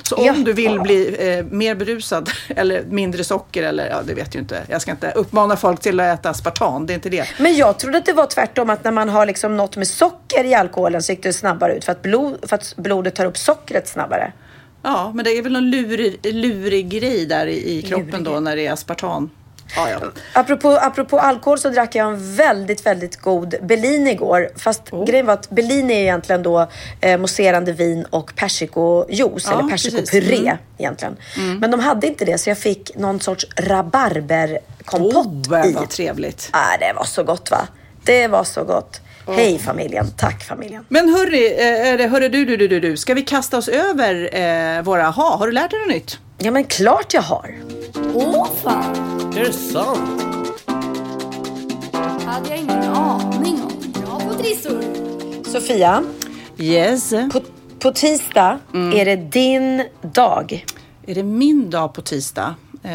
[0.03, 0.33] Så om Ja.
[0.33, 4.61] du vill bli eh, mer berusad eller mindre socker eller ja, det vet jag inte.
[4.69, 7.25] Jag ska inte uppmana folk till att äta aspartam, det är inte det.
[7.39, 10.43] Men jag trodde att det var tvärtom, att när man har liksom något med socker
[10.43, 13.37] i alkoholen så gick det snabbare ut för att, blod, för att blodet tar upp
[13.37, 14.31] sockret snabbare.
[14.83, 18.39] Ja, men det är väl någon lurig, lurig grej där i, i kroppen Lurig då
[18.39, 19.29] när det är aspartam.
[19.75, 19.99] Ja, ja.
[20.33, 24.49] Apropå, apropå alkohol så drack jag en väldigt, väldigt god Bellini igår.
[24.55, 25.05] Fast Oh.
[25.05, 26.67] grejen var att Bellini är egentligen då
[27.01, 30.37] eh, mousserande vin och persikojuice Ja, eller persikopuré.
[30.37, 30.57] Mm.
[30.77, 31.17] egentligen.
[31.59, 35.73] Men de hade inte det så jag fick någon sorts rabarberkompott Oh, i.
[35.73, 36.49] vad trevligt.
[36.53, 37.67] Ah, det var så gott va?
[38.03, 39.01] Det var så gott.
[39.35, 40.85] Hej familjen, tack familjen.
[40.89, 43.67] Men hörni, eh, är det, hörru du, du, du, du, du, ska vi kasta oss
[43.67, 44.35] över
[44.77, 45.35] eh, våra ha?
[45.37, 46.19] Har du lärt dig något nytt?
[46.37, 47.55] Ja men klart jag har.
[48.13, 48.95] Åh fan!
[49.37, 50.21] Är det sant?
[52.25, 54.01] hade jag ingen aning om.
[54.05, 54.81] Bra på trissor.
[55.43, 56.03] Sofia,
[56.57, 57.09] Yes.
[57.31, 57.41] på,
[57.79, 58.99] på tisdag Mm.
[58.99, 60.65] är det din dag.
[61.07, 62.55] Är det min dag på tisdag?
[62.83, 62.89] Eh,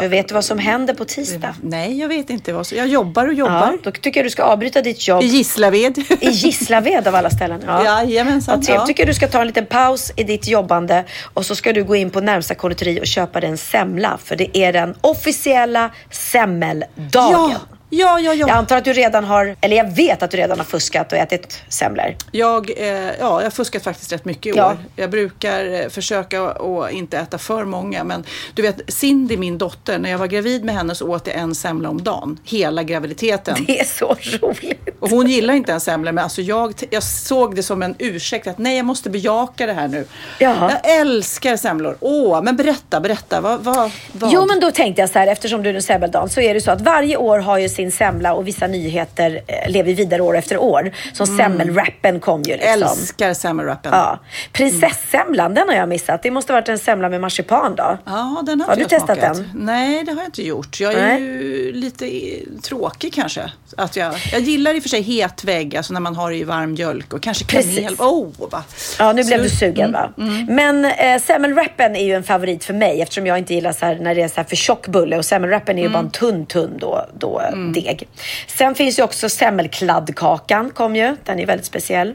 [0.00, 1.54] För vet du vad som händer på tisdag?
[1.62, 2.52] Nej, jag vet inte.
[2.52, 3.72] Vad så, jag jobbar och jobbar.
[3.72, 5.98] Ja, då tycker jag du ska avbryta ditt jobb I Gislaved.
[6.20, 7.60] i Gislaved av alla ställen.
[7.66, 7.84] Ja.
[7.84, 8.62] Jajamensan.
[8.68, 8.86] Ja.
[8.86, 11.96] tycker du ska ta en liten paus i ditt jobbande och så ska du gå
[11.96, 14.18] in på närmsta konditori och köpa dig en semla.
[14.24, 16.90] För det är den officiella semmeldagen.
[17.12, 17.54] Ja,
[17.98, 18.34] ja, ja.
[18.34, 18.54] Jag ja.
[18.54, 21.62] antar att du redan har, eller jag vet att du redan har fuskat och ätit
[21.68, 22.16] semlor.
[22.32, 24.70] Jag, eh, ja, jag har fuskat faktiskt rätt mycket i Ja.
[24.70, 24.76] år.
[24.96, 28.04] Jag brukar eh, försöka att inte äta för många.
[28.04, 31.36] Men du vet, Cindy, min dotter, när jag var gravid med henne så åt jag
[31.36, 32.38] en semla om dagen.
[32.44, 33.64] Hela graviditeten.
[33.66, 34.88] Det är så roligt.
[35.00, 38.46] Och hon gillar inte en semla, men alltså jag, jag såg det som en ursäkt
[38.46, 40.06] att nej, jag måste bejaka det här nu.
[40.38, 40.72] Jaha.
[40.84, 41.96] Jag älskar semlor.
[42.00, 43.40] Åh, men berätta, berätta.
[43.40, 44.32] Vad, vad, vad?
[44.32, 46.60] Jo, men då tänkte jag så här, eftersom du är en semmeldagen, så är det
[46.60, 50.36] så att varje år har ju sin semla och vissa nyheter eh, lever vidare år
[50.36, 50.90] efter år.
[51.12, 52.72] Som semmelrappen kom ju liksom.
[52.82, 53.92] Älskar semmelwrappen.
[53.94, 54.18] Ja.
[54.52, 56.22] Prinsessemlan, den har jag missat.
[56.22, 57.98] Det måste varit en semla med marsipan då.
[58.04, 59.36] Ja, den har, Har du testat smakat.
[59.36, 59.50] den?
[59.54, 60.80] Nej, det har jag inte gjort.
[60.80, 61.22] Jag är Nej.
[61.22, 62.06] ju lite
[62.62, 63.52] tråkig kanske.
[63.76, 66.36] Att jag, jag gillar i och för sig het vägg, alltså när man har det
[66.36, 67.94] i varm mjölk och kanske kanel.
[67.98, 68.62] Oh, va.
[68.98, 70.10] Ja, nu blev Så- du sugen va?
[70.48, 73.98] Men eh, semmelwrappen är ju en favorit för mig eftersom jag inte gillar så här,
[74.02, 76.46] när det är så här för tjock bulle och semmelwrappen är ju bara en tunn,
[76.46, 77.42] tunn då, då,
[77.74, 78.08] deg.
[78.46, 81.16] Sen finns ju också semmelkladdkakan kom ju.
[81.24, 82.14] Den är väldigt speciell.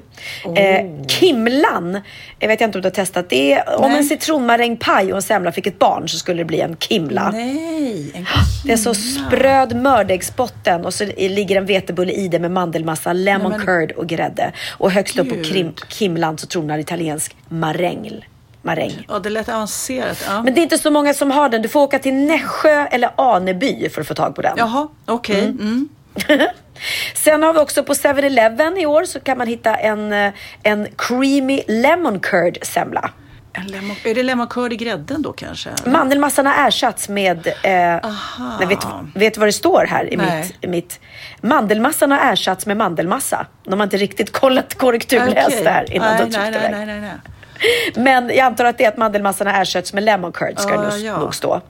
[0.55, 2.01] Eh, Kimlan,
[2.39, 3.61] jag vet inte om du har testat det.
[3.61, 3.97] Om Nej.
[3.97, 7.31] en citronmarängpaj och en semla fick ett barn så skulle det bli en kimla.
[7.31, 8.25] Nej, en
[8.65, 13.49] Det är så spröd mördäggsbotten och så ligger en vetebulle i det med mandelmassa, lemon
[13.51, 14.51] Nej, men- curd och grädde.
[14.69, 15.45] Och högst upp på Gud.
[15.45, 18.25] krim, Kimlan så tronar italiensk maräng.
[18.61, 19.05] Maräng.
[19.07, 20.25] Ja, det lät avancerat.
[20.27, 20.43] Ja.
[20.43, 21.61] Men det är inte så många som har den.
[21.61, 24.53] Du får åka till Nässjö eller Aneby för att få tag på den.
[24.57, 25.43] Jaha, okej.
[25.43, 25.89] Mm.
[27.15, 30.87] Sen har vi också på 7-Eleven i år så kan man hitta en, eh, en
[30.97, 33.11] creamy lemon curd semla.
[33.53, 35.69] En lemon, är det lemon curd i grädden då kanske?
[35.85, 37.47] Mandelmassan har ersatts med...
[37.47, 38.11] Eh,
[38.59, 38.79] nej, vet,
[39.15, 40.39] vet du vad det står här i Nej.
[40.41, 40.99] mitt, i mitt...
[41.41, 43.45] Mandelmassan har ersatts med mandelmassa.
[43.63, 45.63] De har inte riktigt kollat korrekturläst Okej.
[45.63, 47.11] det här innan nej, de tryckte nej, nej, nej, nej, nej.
[47.95, 50.81] Men jag antar att det är att mandelmassan har ersatts med lemon curd ska Ja,
[50.81, 51.19] det nog, ja.
[51.19, 51.61] nog stå.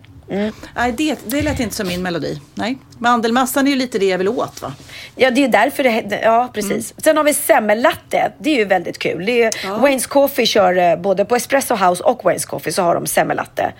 [0.76, 2.42] Nej, det, det lät inte som min melodi.
[2.56, 2.78] Nej.
[2.98, 4.74] Mandelmassan är ju lite det jag vill åt va?
[5.16, 6.20] Ja, det är därför det...
[6.24, 6.94] Ja, precis.
[6.98, 8.32] Sen har vi semmellatte.
[8.40, 9.26] Det är ju väldigt kul.
[9.26, 9.70] Det är, Ja.
[9.70, 13.74] Wayne's Coffee kör eh, både på Espresso House och Wayne's Coffee så har de semmellatte.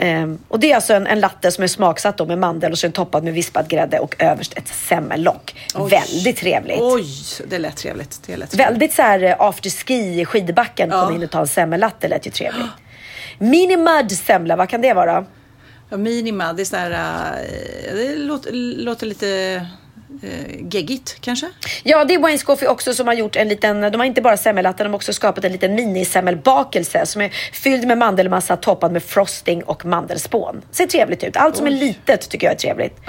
[0.00, 2.78] Ehm, och det är alltså en, en latte som är smaksatt då med mandel och
[2.78, 5.54] sen toppad med vispad grädde och överst ett semmellock.
[5.74, 5.90] Oj.
[5.90, 6.80] Väldigt trevligt.
[6.80, 7.06] Oj,
[7.48, 8.20] det lät trevligt.
[8.26, 8.68] Det lät trevligt.
[8.68, 10.88] Väldigt så här eh, after ski i skidbacken.
[10.92, 11.06] Ja.
[11.06, 12.08] Kom in och ta en semmellatte.
[12.08, 12.66] lät ju trevligt.
[13.38, 15.24] Mini mud semla, vad kan det vara?
[15.90, 18.52] Ja, minima, det är så här, eh, det låter,
[18.84, 19.66] låter lite
[20.22, 21.46] eh, geggigt kanske?
[21.82, 24.36] Ja, det är Wayne's Coffee också som har gjort en liten, de har inte bara
[24.36, 29.02] semmellatte, de har också skapat en liten minisemmelbakelse som är fylld med mandelmassa toppad med
[29.02, 30.62] frosting och mandelspån.
[30.70, 31.36] Ser trevligt ut.
[31.36, 33.00] Allt som är litet tycker jag är trevligt.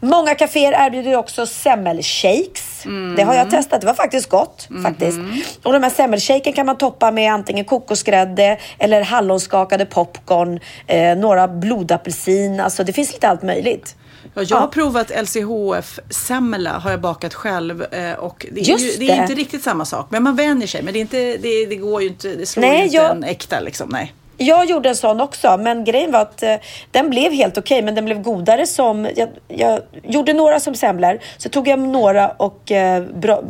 [0.00, 2.82] Många kaféer erbjuder också semmelshakes.
[3.16, 4.68] Det har jag testat, det var faktiskt gott.
[4.82, 5.18] faktiskt.
[5.62, 11.48] Och de här semmelshaken kan man toppa med antingen kokosgrädde eller hallonskakade popcorn, eh, några
[11.48, 13.96] blodapelsin, alltså det finns lite allt möjligt.
[14.34, 19.10] Ja, jag har provat LCHF-semla har jag bakat själv eh, och det är, ju, det
[19.10, 20.06] är inte riktigt samma sak.
[20.10, 20.82] Men man vänjer sig.
[20.82, 23.10] Men det, är inte, det, det går ju inte, det slår Nej, ju inte jag-
[23.10, 23.88] en äkta liksom.
[23.88, 24.14] Nej.
[24.40, 26.54] Jag gjorde en sån också, men grejen var att eh,
[26.90, 29.08] den blev helt okej, men den blev godare som...
[29.16, 33.02] Jag, jag gjorde några som semlor, så tog jag några och eh,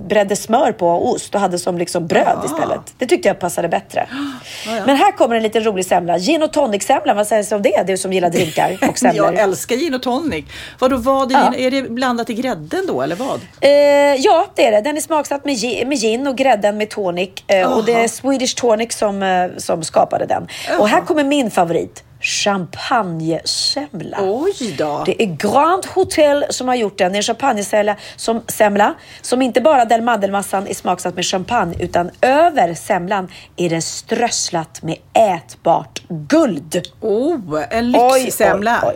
[0.08, 2.80] bredde smör på och ost och hade som liksom bröd istället.
[2.98, 4.06] Det tyckte jag passade bättre.
[4.86, 6.18] Men här kommer en liten rolig semla.
[6.18, 7.84] Gin och tonic-semla, vad sägs om det?
[7.86, 9.26] Du som gillar drinkar och semlor.
[9.26, 10.44] Jag älskar gin och tonic.
[10.78, 11.52] Vadå, vad är, Ja.
[11.56, 13.40] gin, är det blandat i grädden då eller vad?
[13.60, 13.70] Eh,
[14.18, 14.80] ja, det är det.
[14.80, 17.30] Den är smaksatt med, gi- med gin och grädden med tonic.
[17.46, 20.48] Eh, och det är Swedish Tonic som, eh, som skapade den.
[20.78, 22.04] Och här kommer min favorit.
[22.20, 24.18] Champagnesemla.
[24.20, 25.02] Oj då.
[25.06, 27.12] Det är Grand Hotel som har gjort den.
[27.12, 31.76] Det är en champagnesemla som, semla, som inte bara den mandelmassan är smaksatt med champagne
[31.80, 36.82] utan över semlan är det strösslat med ätbart guld.
[37.00, 38.92] Oh, en lyxsemla.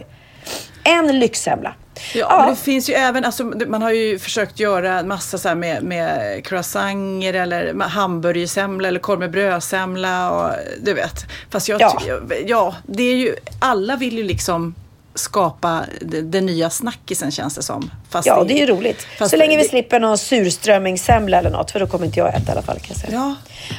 [0.85, 1.75] En lyxsemla.
[2.15, 5.83] Ja, men det finns ju även, alltså, man har ju försökt göra massa så med,
[5.83, 10.51] med croissanter eller hamburgersemla eller korv med brödsemla och
[10.83, 11.25] du vet.
[11.51, 11.99] Fast jag, Ja.
[12.07, 12.19] ja.
[12.47, 14.75] ja, det är ju, alla vill ju liksom
[15.15, 15.81] skapa
[16.23, 17.91] den nya snackisen känns det som.
[18.11, 19.07] Fast Ja, det är ju roligt.
[19.29, 22.49] Så länge vi det- slipper någon surströmmingssemla eller något, för då kommer inte jag äta
[22.49, 23.13] i alla fall kan jag säga.
[23.13, 23.35] Ja.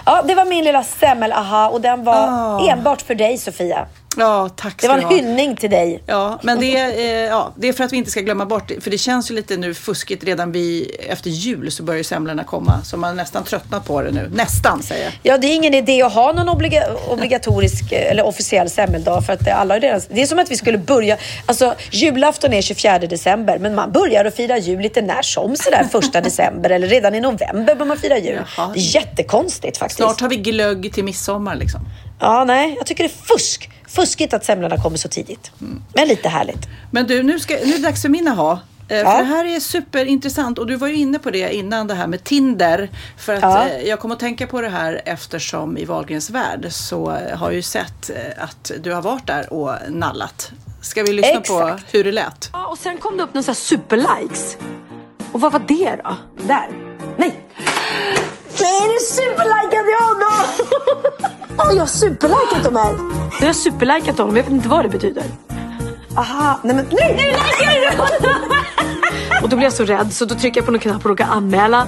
[0.06, 2.67] Ja, det var min lilla semmel-aha och den var Ah.
[2.69, 3.86] enbart för dig Sofia.
[4.17, 6.04] Ja, tack Det var en hyllning till dig.
[6.06, 8.71] Ja, men det, är, eh, ja, det är för att vi inte ska glömma bort.
[8.82, 12.43] För det känns ju lite nu fuskigt redan vid, efter jul så börjar ju semlorna
[12.43, 12.84] komma.
[12.84, 14.32] Så man har nästan tröttnat på det nu.
[14.34, 15.13] Nästan säger jag.
[15.23, 19.34] Ja, det är ingen idé att ha någon obliga obligatorisk eh, eller officiell semmeldag för
[19.34, 22.62] att det, alla har redan, det är som att vi skulle börja, alltså julafton är
[22.62, 26.88] 24 december men man börjar att fira jul lite när som sådär första december eller
[26.88, 28.41] redan i november bör man fira jul.
[28.58, 28.71] Jaha.
[28.73, 29.97] Det är jättekonstigt faktiskt.
[29.97, 31.82] Snart har vi glögg till midsommar liksom.
[32.19, 33.69] Ja, nej, jag tycker det är fusk.
[33.95, 35.51] Fuskigt att semlorna kommer så tidigt.
[35.93, 36.67] Men lite härligt.
[36.91, 38.60] Men du, nu, ska, nu är det dags för min aha.
[38.89, 39.12] Eh, Ja.
[39.12, 42.08] För det här är superintressant och du var ju inne på det innan det här
[42.08, 42.89] med Tinder.
[43.17, 43.67] För att Ja.
[43.67, 47.47] eh, jag kommer att tänka på det här eftersom i Wahlgrens värld så eh, har
[47.47, 50.51] jag ju sett att du har varit där och nallat.
[50.82, 51.93] Ska vi lyssna på Exakt.
[51.93, 52.49] hur det lät?
[52.53, 54.58] Ja, och sen kom det upp sån här superlikes.
[55.32, 56.15] Och vad var det då?
[56.47, 56.67] Där.
[57.17, 57.39] Nej.
[58.58, 61.29] Det är det superlikade jag då!
[61.57, 62.95] Ja, jag har superlikat dem här.
[63.39, 65.23] Du har superlikat dem, jag vet inte vad det betyder.
[66.15, 67.15] Aha, nej men nej!
[67.17, 69.43] Nu likar du!
[69.43, 71.25] Och då blir jag så rädd så då trycker jag på någon knapp och råkar
[71.25, 71.87] anmäla.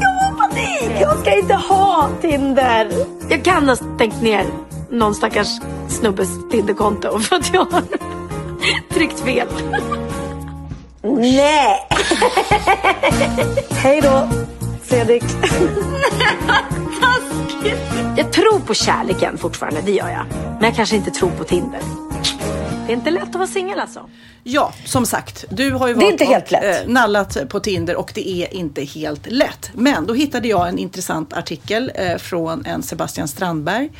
[0.00, 1.00] Jag har panik!
[1.00, 2.90] Jag ska inte ha Tinder!
[3.28, 4.46] Jag kan ha stängt ner
[4.90, 5.48] någon stackars
[5.88, 7.82] snubbes Tinderkonto för att jag har
[8.94, 9.46] tryckt fel.
[11.02, 11.88] Nej!
[13.70, 14.28] Hej då,
[14.84, 15.22] Fredrik.
[18.16, 20.26] Jag tror på kärleken fortfarande, det gör jag.
[20.44, 21.80] Men jag kanske inte tror på Tinder.
[22.86, 24.08] Det är inte lätt att vara singel alltså.
[24.46, 28.54] Ja, som sagt, du har ju varit och, eh, nallat på Tinder och det är
[28.54, 29.70] inte helt lätt.
[29.74, 33.90] Men då hittade jag en intressant artikel eh, från en Sebastian Strandberg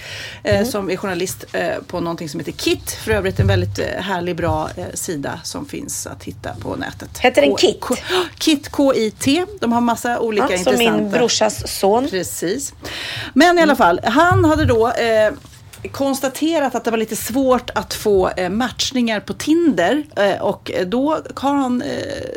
[0.43, 0.67] eh, Mm.
[0.67, 2.91] som är journalist eh, på någonting som heter KIT.
[2.91, 7.19] För övrigt en väldigt eh, härlig, bra eh, sida som finns att hitta på nätet.
[7.19, 7.81] Heter den KIT?
[7.81, 7.95] K-
[8.39, 9.45] KIT, K-I-T.
[9.61, 11.01] De har massa olika Ja, som intressanta...
[11.03, 12.09] min brorsas son.
[12.09, 12.73] Precis.
[13.35, 14.93] Men i alla fall, han hade då
[15.93, 20.05] konstaterat att det var lite svårt att få eh, matchningar på Tinder.
[20.17, 21.89] Eh, och då har han eh,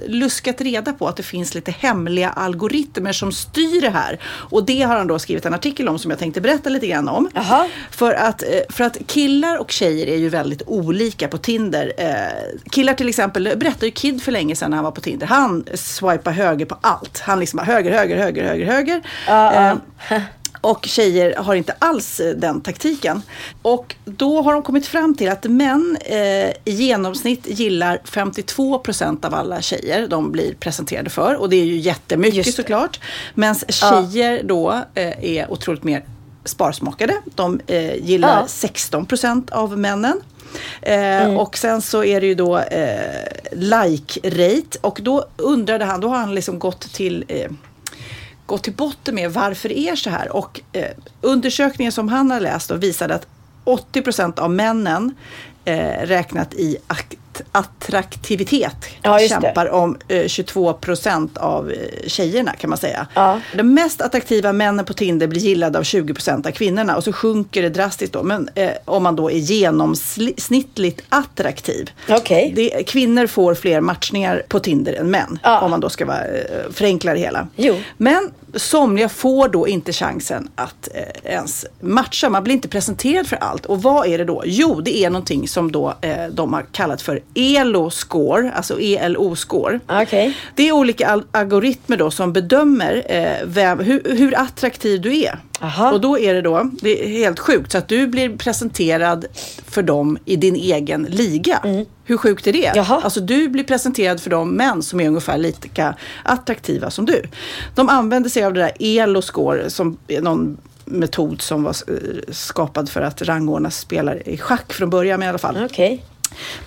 [0.08, 4.20] luskat reda på att det finns lite hemliga algoritmer som styr det här.
[4.26, 7.08] Och det har han då skrivit en artikel om som jag tänkte berätta lite grann
[7.08, 7.30] om.
[7.92, 11.94] För att, för att killar och tjejer är ju väldigt olika på Tinder.
[12.70, 15.28] Killar till exempel, berättade ju Kid för länge sedan när han var på Tinder.
[15.28, 17.20] Han swipar höger på allt.
[17.20, 19.02] Han liksom bara höger, höger, höger, höger, höger.
[20.12, 20.22] Eh,
[20.62, 23.22] och tjejer har inte alls eh, den taktiken.
[23.62, 26.18] Och då har de kommit fram till att män eh,
[26.50, 31.36] i genomsnitt gillar 52 procent av alla tjejer de blir presenterade för.
[31.36, 32.64] Och det är ju jättemycket Just det.
[32.64, 33.00] såklart.
[33.34, 36.04] Medan tjejer då eh, är otroligt mer
[36.46, 37.14] sparsmakade.
[37.36, 38.48] De eh, gillar Ja.
[38.48, 40.22] 16 procent av männen.
[40.82, 44.78] Eh, Och sen så är det ju då eh, like-rate.
[44.82, 47.26] Och då undrade han, då har han liksom gått till
[48.48, 50.36] gå till botten med varför det är så här.
[50.36, 53.28] Och eh, undersökningen som han har läst och visade att
[53.64, 55.16] 80 procent av männen
[55.66, 56.78] eh, räknat i
[57.52, 63.08] att attraktivitet Ja, kämpar om eh, 22 procent av eh, tjejerna kan man säga.
[63.14, 63.42] Ja.
[63.56, 67.14] De mest attraktiva männen på Tinder blir gillade av 20 procent av kvinnorna och så
[67.14, 68.24] sjunker det drastiskt då.
[68.24, 71.92] Men eh, om man då är genomsnittligt attraktiv.
[72.10, 72.54] Okej.
[72.56, 75.40] Det, kvinnor får fler matchningar på Tinder än män.
[75.44, 75.62] Ja.
[75.62, 77.48] Om man då ska vara, eh, förenkla det hela.
[77.56, 77.76] Jo.
[77.98, 82.30] Men somliga får då inte chansen att eh, ens matcha.
[82.30, 83.66] Man blir inte presenterad för allt.
[83.66, 84.44] Och vad är det då?
[84.46, 89.80] Jo, det är någonting som då eh, de har kallat för ELO-score, alltså ELO-score.
[89.88, 90.38] Okej.
[90.56, 95.40] Det är olika al- algoritmer då som bedömer eh, vem, hur, hur attraktiv du är.
[95.62, 95.92] Aha.
[95.92, 99.26] Och då är det då, det är helt sjukt, så att du blir presenterad
[99.68, 101.86] för dem i din egen liga.
[102.06, 102.66] Hur sjukt är det?
[102.66, 102.78] Mm.
[102.78, 103.02] Jaha.
[103.04, 107.24] Alltså du blir presenterad för de män som är ungefär lika attraktiva som du.
[107.76, 111.94] De använder sig av det där ELO-score som är någon metod som var eh,
[112.32, 115.58] skapad för att rangordna spelare i schack från början i alla fall.
[115.72, 116.04] Okej.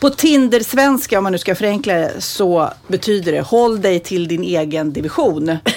[0.00, 4.44] På Tinder-svenska, om man nu ska förenkla det, så betyder det håll dig till din
[4.44, 5.58] egen division.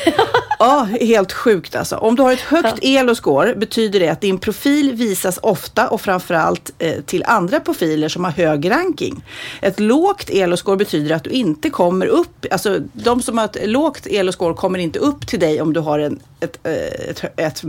[0.60, 1.96] Ja, helt sjukt alltså.
[1.96, 6.72] Om du har ett högt elo-score betyder det att din profil visas ofta och framförallt
[6.80, 9.26] eh, till andra profiler som har hög ranking.
[9.62, 14.08] Ett lågt elo-score betyder att du inte kommer upp, alltså de som har ett lågt
[14.08, 16.74] elo-score kommer inte upp till dig om du har en, ett, eh,
[17.10, 17.64] ett, ett,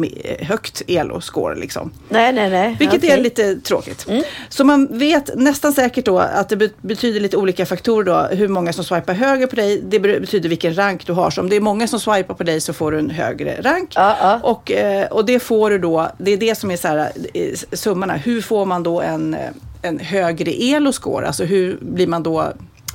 [0.48, 1.92] högt elo-score liksom.
[2.08, 2.76] Nej, nej, nej.
[2.78, 3.02] Vilket.
[3.04, 3.18] Mm.
[3.18, 4.06] är lite tråkigt.
[4.48, 8.37] Så man vet nästan säkert då att det be- betyder lite olika faktorer då.
[8.37, 11.30] Hur många som swipar höger på dig, det be- betyder vilken rank du har.
[11.30, 13.92] Så om det är många som swipar på dig så får du en högre rank.
[13.94, 14.40] Ja, ja.
[14.42, 17.54] Och, eh, och det får du då, det är det som är så här, eh,
[17.72, 18.14] summorna.
[18.16, 19.37] Hur får man då en,
[19.82, 21.26] en högre elo-score?
[21.26, 22.52] Alltså hur blir man då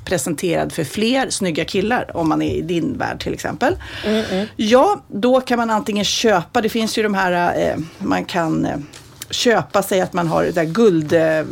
[0.09, 3.75] presenterad för fler snygga killar om man är i din värld till exempel.
[4.55, 8.77] Ja, då kan man antingen köpa, det finns ju de här, eh, man kan eh,
[9.31, 11.13] köpa sig att man har det där guld...
[11.13, 11.43] Eh,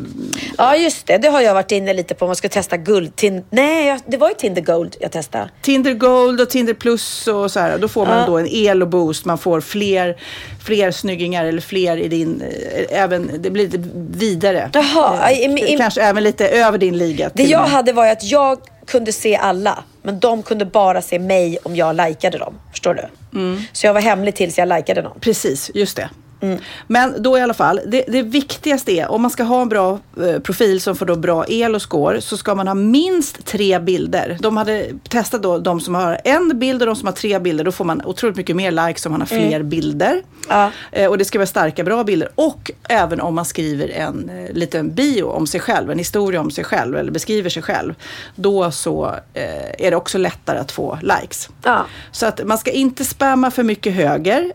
[0.57, 1.17] Ja, just det.
[1.17, 3.15] Det har jag varit inne lite på man ska testa guld.
[3.15, 5.49] Tin- Nej, det var ju Tinder Gold jag testade.
[5.61, 7.77] Tinder Gold och Tinder Plus och så här.
[7.77, 8.25] Då får man Ja.
[8.25, 9.25] då en elo boost.
[9.25, 10.17] Man får fler,
[10.65, 12.41] fler snyggingar eller fler i din...
[12.41, 13.83] Eh, även, det blir lite
[14.17, 14.69] vidare.
[14.73, 17.29] Jaha, Eh, kanske även lite över din liga.
[17.33, 21.19] Det och jag hade var att jag kunde se alla, men de kunde bara se
[21.19, 22.53] mig om jag likade dem.
[22.71, 23.39] Förstår du?
[23.39, 23.61] Mm.
[23.73, 25.19] Så jag var hemlig tills jag likade någon.
[25.19, 26.09] Precis, just det.
[26.41, 26.59] Mm.
[26.87, 29.99] Men då i alla fall, det, det viktigaste är om man ska ha en bra
[30.21, 33.79] eh, profil som får då bra el och score så ska man ha minst tre
[33.79, 34.37] bilder.
[34.39, 37.63] De hade testat då de som har en bild och de som har tre bilder.
[37.63, 40.23] Då får man otroligt mycket mer likes om man har fler bilder.
[40.49, 40.71] Ja.
[40.91, 42.29] Eh, och det ska vara starka, bra bilder.
[42.35, 46.51] Och även om man skriver en eh, liten bio om sig själv, en historia om
[46.51, 47.93] sig själv eller beskriver sig själv.
[48.35, 51.49] Då så är det också lättare att få likes.
[51.63, 51.85] Ja.
[52.11, 54.51] Så att man ska inte spamma för mycket höger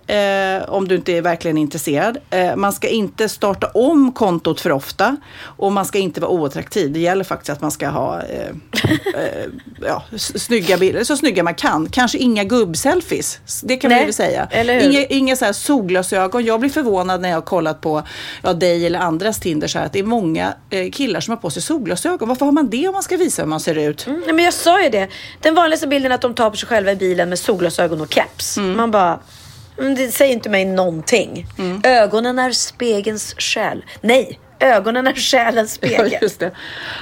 [0.69, 2.19] om du inte är verkligen intresserad.
[2.31, 6.93] Eh, man ska inte starta om kontot för ofta och man ska inte vara oattraktiv.
[6.93, 8.49] Det gäller faktiskt att man ska ha eh,
[9.15, 9.47] eh,
[9.81, 11.89] ja, snygga bilder, så snygga man kan.
[11.89, 14.49] Kanske inga gubbselfies, det kan Nej, vi väl säga.
[14.83, 16.45] Inga, inga så här solglasögon.
[16.45, 18.03] Jag blir förvånad när jag har kollat på
[18.43, 21.37] ja, dig eller andras Tinder så här, att det är många eh, killar som har
[21.37, 22.29] på sig solglasögon.
[22.29, 24.07] Varför har man det om man ska visa hur man ser ut?
[24.07, 25.09] Mm, men jag sa ju det.
[25.41, 28.13] Den vanligaste bilden är att de tar på sig själva i bilen med solglasögon och
[28.13, 28.59] keps.
[28.59, 29.19] Man bara...
[29.79, 31.47] mm, Det säger inte mig någonting.
[31.85, 33.85] Ögonen är spegelns själ.
[34.01, 36.19] Nej, ögonen är själens Ja, spegel.
[36.23, 36.51] just det.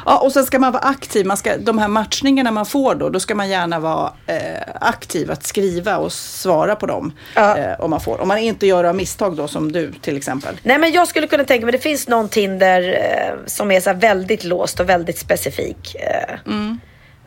[0.06, 1.26] Ja, och sen ska man vara aktiv.
[1.26, 4.36] Man ska, de här matchningarna man får då, då ska man gärna vara eh,
[4.80, 7.12] aktiv att skriva och svara på dem.
[7.34, 7.56] Ja.
[7.58, 8.20] Eh, om man får.
[8.20, 10.60] Om man inte gör av misstag då som du till exempel.
[10.62, 13.92] Nej men jag skulle kunna tänka mig, det finns någon Tinder eh, som är så
[13.92, 15.94] väldigt låst och väldigt specifik.
[15.94, 16.52] Eh,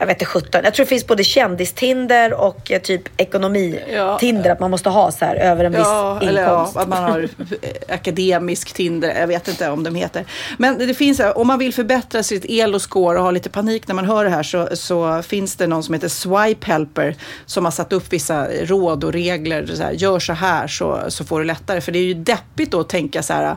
[0.04, 0.62] Jag vet inte 17.
[0.64, 4.50] Jag tror det finns både kändis-Tinder och eh, typ ekonomi-Tinder.
[4.50, 6.78] Att man måste ha så här över en viss Ja, eller ja, inkomst.
[6.78, 9.20] att man har eh, akademisk Tinder.
[9.20, 10.26] Jag vet inte om de heter.
[10.58, 13.96] Men det finns, eh, om man vill förbättra sitt elo-score och ha lite panik när
[13.96, 17.72] man hör det här så, så finns det någon som heter Swipe Helper som har
[17.72, 19.66] satt upp vissa råd och regler.
[19.66, 21.82] Så här, gör så här så, så får du lättare.
[21.82, 23.56] För det är ju deppigt då att tänka så här.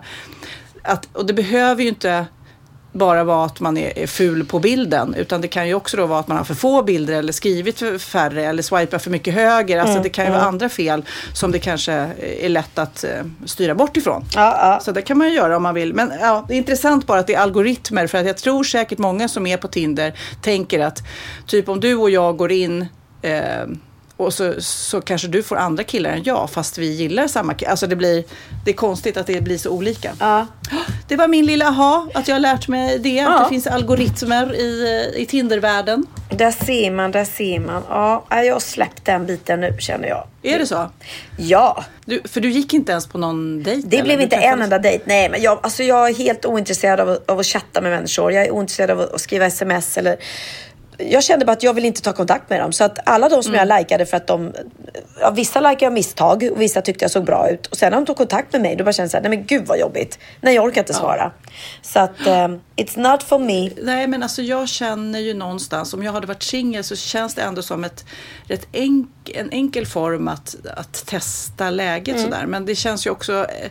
[0.82, 2.26] Att, och det behöver ju inte
[2.96, 5.14] bara vara att man är, ful på bilden.
[5.14, 7.78] Utan det kan ju också då vara att man har för få bilder eller skrivit
[7.78, 9.78] för färre eller swipar för mycket höger.
[9.78, 11.92] Alltså det kan ju vara andra fel som det kanske
[12.40, 13.10] är lätt att eh,
[13.44, 14.24] styra bort ifrån.
[14.34, 14.80] Ja, ja.
[14.80, 15.94] Så det kan man ju göra om man vill.
[15.94, 18.06] Men ja, det är intressant bara att det är algoritmer.
[18.06, 21.02] För att jag tror säkert många som är på Tinder tänker att
[21.46, 22.86] typ om du och jag går in
[23.22, 23.66] eh,
[24.16, 27.70] och så, så kanske du får andra killar än jag fast vi gillar samma killar.
[27.70, 28.24] Alltså det blir,
[28.64, 30.12] det är konstigt att det blir så olika.
[30.20, 30.46] Ja.
[31.08, 33.20] Det var min lilla aha, att jag har lärt mig det.
[33.20, 33.42] Att Ja.
[33.42, 36.06] det finns algoritmer i, i Tindervärlden.
[36.30, 37.82] Där ser man, där ser man.
[37.88, 40.26] Ja, jag har släppt den biten nu känner jag.
[40.42, 40.90] Är det så?
[41.38, 43.88] Ja, Du, för du gick inte ens på någon dejt?
[43.88, 44.04] det eller?
[44.04, 45.04] blev inte en enda dejt.
[45.06, 48.32] Nej, men jag, alltså jag är helt ointresserad av, att- av att chatta med människor.
[48.32, 50.16] Jag är ointresserad av att, att skriva sms eller
[50.98, 52.72] jag kände bara att jag vill inte ta kontakt med dem.
[52.72, 53.68] Så att alla de som Mm.
[53.68, 54.52] jag likade för att de...
[55.20, 57.66] Ja, vissa likade jag misstag och vissa tyckte jag såg bra ut.
[57.66, 59.38] Och sen när de tog kontakt med mig då bara kände jag så här, nej
[59.38, 60.18] men gud vad jobbigt.
[60.40, 61.32] Nej jag orkar inte svara.
[61.82, 63.70] Så att um, it's not for me.
[63.82, 67.42] Nej, men alltså jag känner ju någonstans, om jag hade varit singel så känns det
[67.42, 68.04] ändå som ett
[68.48, 72.24] rätt enk, en enkel form att, att testa läget Mm.
[72.30, 72.46] sådär.
[72.46, 73.70] Men det känns ju också eh,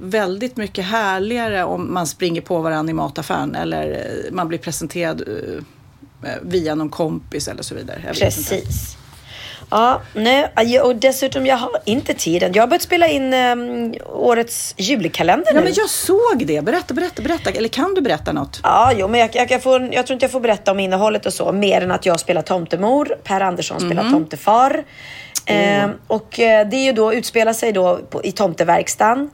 [0.00, 5.22] väldigt mycket härligare om man springer på varandra i mataffären eller eh, man blir presenterad
[6.42, 8.02] via någon kompis eller så vidare.
[8.06, 8.16] Jag.
[8.16, 8.96] Precis.
[9.70, 12.52] Ja, nej, och dessutom jag har inte tiden.
[12.54, 15.64] Jag har börjat spela in um, årets julkalender Ja, nu.
[15.64, 16.64] men jag såg det.
[16.64, 17.50] Berätta, berätta, berätta.
[17.50, 18.60] Eller kan du berätta något?
[18.62, 21.26] Ja, jo, men jag, jag, jag, får, jag tror inte jag får berätta om innehållet
[21.26, 24.12] och så, mer än att jag spelar tomtemor, Per Andersson spelar Mhm.
[24.12, 24.84] tomtefar.
[25.46, 29.30] Eh, och eh, det är ju då, utspelar sig då på, i tomteverkstan.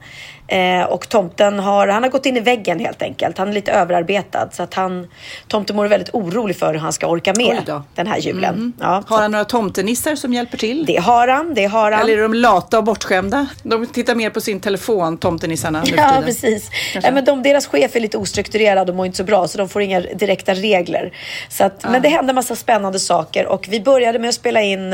[0.53, 3.37] Eh, och tomten har, han har gått in i väggen helt enkelt.
[3.37, 5.07] Han är lite överarbetad så att han,
[5.47, 8.73] tomtemor är väldigt orolig för hur han ska orka med den här julen.
[8.79, 10.85] Ja, Har han några tomtenissar som hjälper till?
[10.85, 12.01] det har han, det har han.
[12.01, 13.47] Eller är de lata och bortskämda?
[13.63, 16.69] De tittar mer på sin telefon, tomtenissarna, Ja, precis.
[16.93, 17.09] Kanske.
[17.09, 19.69] Ja, men de, deras chef är lite ostrukturerad och mår inte så bra så de
[19.69, 21.13] får inga direkta regler.
[21.49, 24.93] Så att, Men det hände massa spännande saker och vi började med att spela in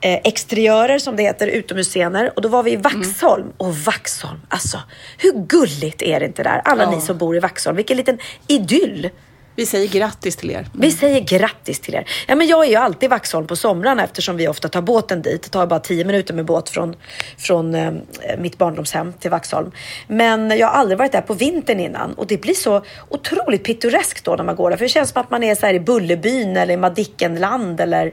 [0.00, 2.32] eh, exteriörer som det heter, utomhusscener.
[2.36, 3.52] Och då var vi i Vaxholm.
[3.56, 4.78] Och Vaxholm, alltså
[5.18, 6.62] hur gulligt är det inte där?
[6.64, 6.90] Alla Ja.
[6.90, 9.10] ni som bor i Vaxholm, vilken liten idyll.
[9.56, 10.66] Vi säger grattis till er.
[10.72, 12.08] Vi säger grattis till er.
[12.28, 15.22] Ja, men jag är ju alltid i Vaxholm på somrarna eftersom vi ofta tar båten
[15.22, 15.42] dit.
[15.42, 16.96] Det tar bara tio minuter med båt från,
[17.38, 17.92] från eh,
[18.38, 19.70] mitt barndomshem till Vaxholm.
[20.08, 24.24] Men jag har aldrig varit där på vintern innan och det blir så otroligt pittoreskt
[24.24, 24.76] då när man går där.
[24.76, 28.12] För det känns som att man är så här i Bullerbyn eller i Madickenland eller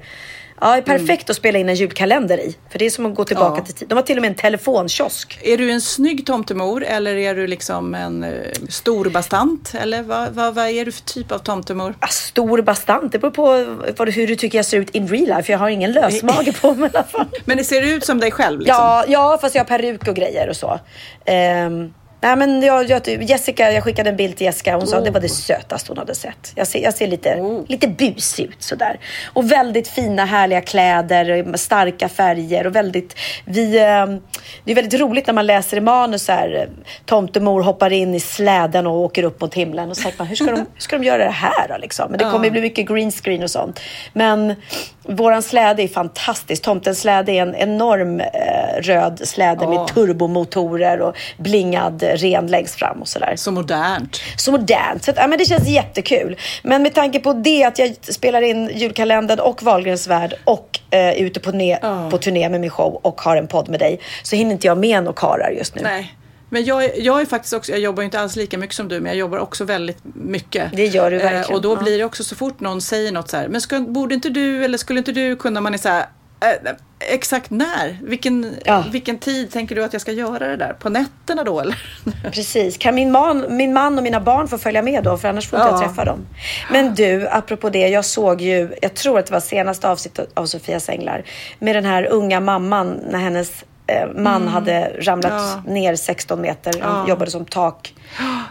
[0.61, 2.55] Ja, är perfekt att spela in en julkalender i.
[2.69, 3.65] För det är som att gå tillbaka Ja.
[3.65, 3.87] till tid.
[3.87, 5.39] De har till och med en telefonkiosk.
[5.41, 9.73] Är du en snygg tomtemor eller är du liksom en uh, stor bastant?
[9.81, 11.95] Eller vad, vad, vad är du för typ av tomtemor?
[12.01, 13.65] Ja, Stor bastant, det beror på
[13.97, 15.51] vad, hur du tycker jag ser ut in real life.
[15.51, 17.25] Jag har ingen lösmage på mig i alla fall.
[17.45, 18.75] Men det ser ut som dig själv liksom?
[18.77, 20.79] Ja, ja, fast jag har peruk och grejer och så.
[21.25, 24.75] Ehm, nej, men jag, jag, Jessica, jag skickade en bild till Jessica.
[24.77, 26.51] Hon sa att det var det sötaste hon hade sett.
[26.55, 27.63] Jag ser, jag ser lite, Oh.
[27.67, 28.99] lite busig ut sådär.
[29.33, 33.15] Och väldigt fina härliga kläder, starka färger och väldigt...
[33.45, 34.21] Vi, ehm,
[34.63, 36.55] det är väldigt roligt när man läser i manus här.
[36.55, 36.63] eh,
[37.05, 39.89] Tomtemor hoppar in i släden och åker upp mot himlen.
[39.89, 42.05] Och så tänker man, hur ska de, hur ska de göra det här då liksom?
[42.11, 43.79] Men det kommer ju bli mycket green screen och sånt.
[44.13, 44.55] Men
[45.03, 46.63] våran släde är fantastisk.
[46.63, 49.69] Tomtens släde är en enorm eh, röd släde Ja.
[49.69, 53.33] med turbomotorer och blingad ren längst fram och sådär.
[53.35, 54.21] Så modernt.
[54.37, 55.03] Så modernt.
[55.03, 56.37] Så att, ja, men det känns jättekul.
[56.63, 60.99] Men med tanke på det att jag spelar in julkalendern och Wahlgrens värld och eh,
[60.99, 62.09] är ute på, turné, Ja.
[62.11, 64.77] på turné med min show och har en podd med dig så hinner inte jag
[64.77, 65.81] med några karlar just nu.
[65.83, 66.13] Nej.
[66.49, 69.05] Men jag, jag är faktiskt också, jag jobbar inte alls lika mycket som du, men
[69.11, 70.71] jag jobbar också väldigt mycket.
[70.73, 71.81] Det gör du verkligen, Eh, och då ja.
[71.81, 74.65] blir det också så fort någon säger något så här, men ska, borde inte du
[74.65, 76.05] eller skulle inte du kunna, man är så här,
[76.41, 77.97] eh, exakt när?
[78.03, 78.83] Vilken, Ja.
[78.91, 80.73] vilken tid tänker du att jag ska göra det där?
[80.73, 81.77] På nätterna då eller?
[82.31, 82.77] Precis.
[82.77, 85.17] Kan min man, min man och mina barn få följa med då?
[85.17, 85.87] För annars får inte jag Ja.
[85.87, 86.25] träffa dem.
[86.71, 87.87] Men du, apropå det.
[87.87, 91.23] Jag såg ju, jag tror att det var senaste avsnittet av Sofias Änglar.
[91.59, 95.63] Med den här unga mamman när hennes eh, man hade ramlat Mm.
[95.65, 95.73] Ja.
[95.73, 96.81] ner 16 meter.
[96.81, 97.09] Han Ja.
[97.09, 97.93] jobbade som tak.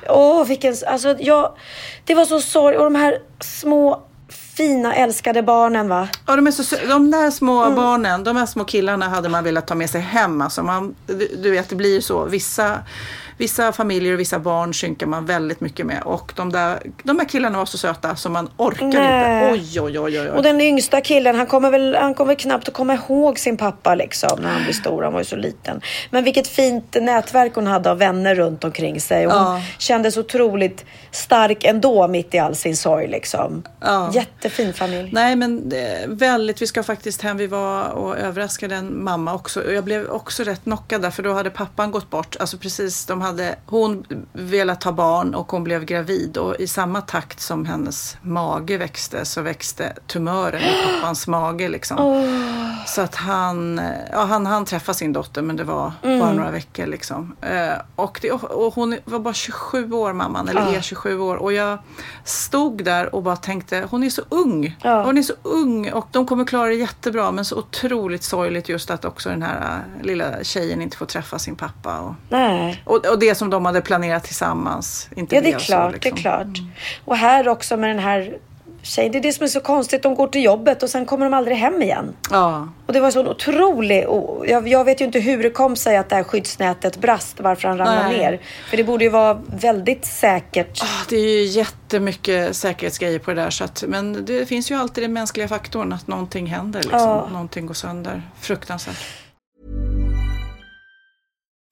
[0.08, 0.74] Åh, vilken...
[0.86, 1.52] Alltså, jag,
[2.04, 2.76] det var så sorg.
[2.76, 4.02] Och de här små
[4.56, 6.08] fina älskade barnen va?
[6.26, 7.74] Ja, de, är så, de där små Mm.
[7.76, 10.40] barnen, de här små killarna hade man velat ta med sig hem.
[10.40, 12.24] Alltså man, du, du vet, det blir ju så.
[12.24, 12.78] Vissa,
[13.38, 16.02] vissa familjer och vissa barn synkar man väldigt mycket med.
[16.02, 19.52] Och de där, de här killarna var så söta så man orkar Nej.
[19.54, 19.62] inte.
[19.78, 20.28] Oj, oj, oj, oj.
[20.28, 23.94] Och den yngsta killen, han kommer väl han kommer knappt att komma ihåg sin pappa
[23.94, 25.02] liksom när han blir stor.
[25.02, 25.80] Han var ju så liten.
[26.10, 29.26] Men vilket fint nätverk hon hade av vänner runt omkring sig.
[29.26, 29.62] Och hon Ja.
[29.78, 33.62] kändes otroligt stark ändå mitt i all sin sorg liksom.
[33.80, 34.10] Ja.
[34.12, 35.10] Jättefin familj.
[35.12, 36.62] Nej, men är väldigt.
[36.62, 37.36] Vi ska faktiskt hem.
[37.36, 39.60] Vi var och överraskade en mamma också.
[39.60, 42.36] Och jag blev också rätt knockad där, för då hade pappan gått bort.
[42.40, 46.36] Alltså precis, de hade hon velat ha barn och hon blev gravid.
[46.36, 51.96] Och i samma takt som hennes mage växte så växte tumören i pappans mage liksom.
[52.86, 53.80] Så att han,
[54.12, 57.36] ja, han, han träffade sin dotter, men det var bara några veckor liksom.
[57.40, 61.36] Eh, och, det, och hon var bara 27 år mamman, eller är 27 år.
[61.36, 61.78] Och jag
[62.24, 64.76] stod där och bara tänkte, hon är så ung.
[64.82, 65.04] Ja.
[65.04, 67.30] Hon är så ung och de kommer klara det jättebra.
[67.30, 71.38] Men så otroligt sorgligt just att också den här äh, lilla tjejen inte får träffa
[71.38, 71.98] sin pappa.
[71.98, 72.82] Och, Nej.
[72.84, 75.08] och, och det som de hade planerat tillsammans.
[75.16, 75.90] Inte Ja, det är klart.
[75.90, 76.12] så, liksom.
[76.14, 76.58] Det är klart.
[77.04, 78.38] Och här också med den här
[78.86, 79.08] tjej.
[79.10, 80.02] Det är det som är så konstigt.
[80.02, 82.16] De går till jobbet och sen kommer de aldrig hem igen.
[82.30, 82.68] Ja.
[82.86, 84.08] Och det var så otrolig...
[84.08, 87.40] och Jag, jag vet ju inte hur det kom sig att det här skyddsnätet brast,
[87.40, 88.18] varför han ramlade Nej.
[88.18, 88.40] ner.
[88.70, 90.82] För det borde ju vara väldigt säkert.
[90.82, 93.50] Ah, Det är ju jättemycket säkerhetsgrejer på det där.
[93.50, 96.80] Så att, men det finns ju alltid den mänskliga faktorn att någonting händer.
[96.80, 97.00] Liksom.
[97.00, 97.28] Ja.
[97.32, 98.22] Någonting går sönder.
[98.40, 98.96] Fruktansvärt.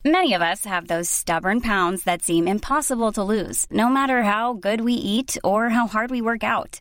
[0.07, 4.53] Many of us have those stubborn pounds that seem impossible to lose, no matter how
[4.53, 6.81] good we eat or how hard we work out.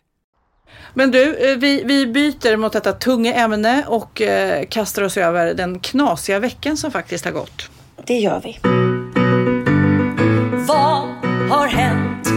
[0.93, 5.53] Men du, eh, vi, vi byter mot detta tunga ämne och eh, kastar oss över
[5.53, 7.69] den knasiga veckan som faktiskt har gått.
[8.05, 8.59] Det gör vi.
[10.67, 11.07] Vad
[11.49, 12.27] har hänt?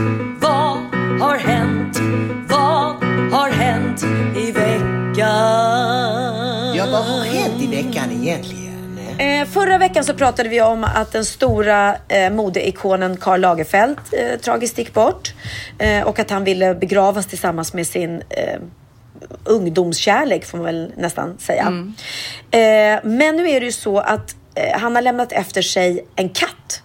[0.41, 0.79] Vad
[1.21, 2.01] har hänt?
[2.49, 4.05] Vad har hänt
[4.37, 5.25] i veckan?
[6.77, 8.64] Ja, vad har hänt i veckan egentligen?
[9.19, 14.41] Eh, förra veckan så pratade vi om att den stora eh, modeikonen Karl Lagerfeld eh,
[14.41, 15.35] tragiskt gick bort.
[15.79, 18.61] Eh, och att han ville begravas tillsammans med sin eh,
[19.45, 21.93] ungdomskärlek får man väl nästan säga.
[22.51, 26.29] Eh, men nu är det ju så att eh, han har lämnat efter sig en
[26.29, 26.83] katt.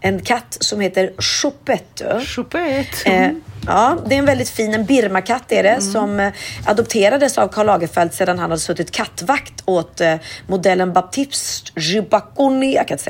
[0.00, 2.20] En katt som heter Choupette.
[2.26, 3.10] Choupette.
[3.10, 3.30] Eh,
[3.66, 6.32] ja, det är en väldigt fin, en birmakatt är det, som eh,
[6.64, 10.14] adopterades av Karl Lagerfeld sedan han hade suttit kattvakt åt eh,
[10.46, 13.04] modellen Baptiste Jibakoni, jag kan inte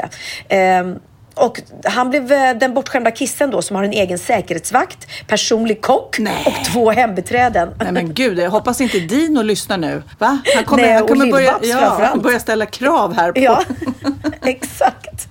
[0.48, 0.98] säga.
[1.34, 6.18] Och han blev eh, den bortskämda kissen då som har en egen säkerhetsvakt, personlig kock
[6.46, 7.74] och två hembiträden.
[7.80, 10.02] Nej men gud, jag hoppas inte Dino lyssnar nu.
[10.18, 10.38] Va?
[10.54, 13.40] Han kommer, Nej, han och kommer börja, ja, börjar ställa krav här på...
[13.40, 13.62] Ja,
[14.42, 15.28] exakt.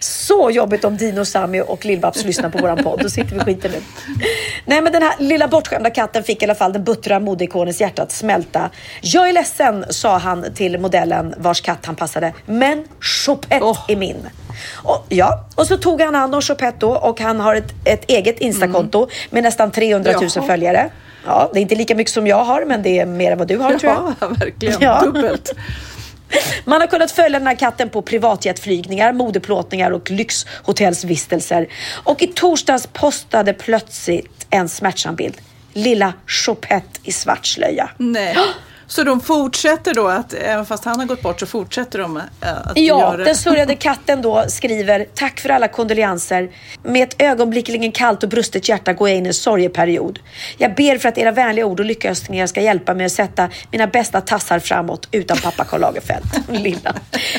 [0.00, 3.00] Så jobbigt om Dino, Sami och Lill-Babs lyssnar på våran podd.
[3.02, 3.80] Då sitter vi skiten nu.
[4.64, 8.02] Nej, men den här lilla bortskämda katten fick i alla fall den buttra modeikonens hjärta
[8.02, 8.70] att smälta.
[9.00, 12.32] Jag är ledsen, sa han till modellen vars katt han passade.
[12.46, 14.26] Men Choupette är min.
[14.74, 18.10] Och, ja, och så tog han hand om Choupette då och han har ett, ett
[18.10, 20.46] eget Instakonto med nästan 300 000 Jaha.
[20.46, 20.90] följare.
[21.26, 23.48] Ja, det är inte lika mycket som jag har, men det är mer än vad
[23.48, 24.14] du har tror jag.
[24.20, 24.76] Ja, verkligen.
[24.80, 25.00] Ja.
[25.04, 25.52] Dubbelt.
[26.64, 31.66] Man har kunnat följa den här katten på privatjetflygningar, modeplåtningar och lyxhotellsvistelser.
[32.04, 35.36] Och i torsdags postade plötsligt en smärtsam bild.
[35.72, 37.90] Lilla Choupette i svart slöja.
[37.98, 38.36] Nej.
[38.90, 42.22] Så de fortsätter då att, även fast han har gått bort, så fortsätter de eh,
[42.40, 46.50] att Ja, göra den surrade katten då skriver Tack för alla kondolenser.
[46.82, 50.18] Med ett ögonblickligen kallt och brustet hjärta går jag in i en sorgeperiod.
[50.58, 53.86] Jag ber för att era vänliga ord och lyckönskningar ska hjälpa mig att sätta mina
[53.86, 56.24] bästa tassar framåt utan pappa Karl Lagerfeld.
[56.48, 56.94] Lilla.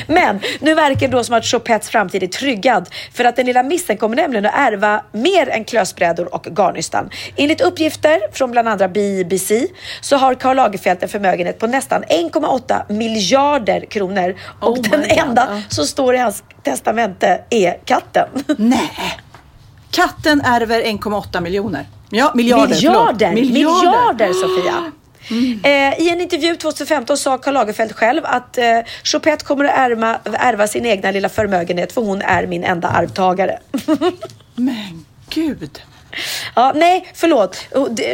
[0.08, 3.64] Men nu verkar det då som att Choupettes framtid är tryggad för att den lilla
[3.64, 7.10] missen kommer nämligen att ärva mer än klösbrädor och garnnystan.
[7.36, 9.68] Enligt uppgifter från bland andra BBC
[10.02, 15.02] så har Karl Lagerfeld en förmögenhet på nästan 1,8 miljarder kronor och Oh my den
[15.02, 15.12] God.
[15.28, 18.28] enda som står i hans testamente är katten.
[18.58, 18.92] Nej.
[19.92, 21.86] Katten ärver 1,8 miljoner.
[22.10, 22.68] Ja, miljarder.
[22.68, 23.52] Miljarder, förlåt.
[23.54, 24.92] miljarder, Sofia.
[25.64, 28.64] Eh, I en intervju 2015 sa Karl Lagerfeld själv att eh,
[29.04, 33.60] Choupette kommer att ärva, ärva sin egna lilla förmögenhet för hon är min enda arvtagare.
[34.56, 35.82] Men gud.
[36.56, 37.68] Ja, nej, förlåt.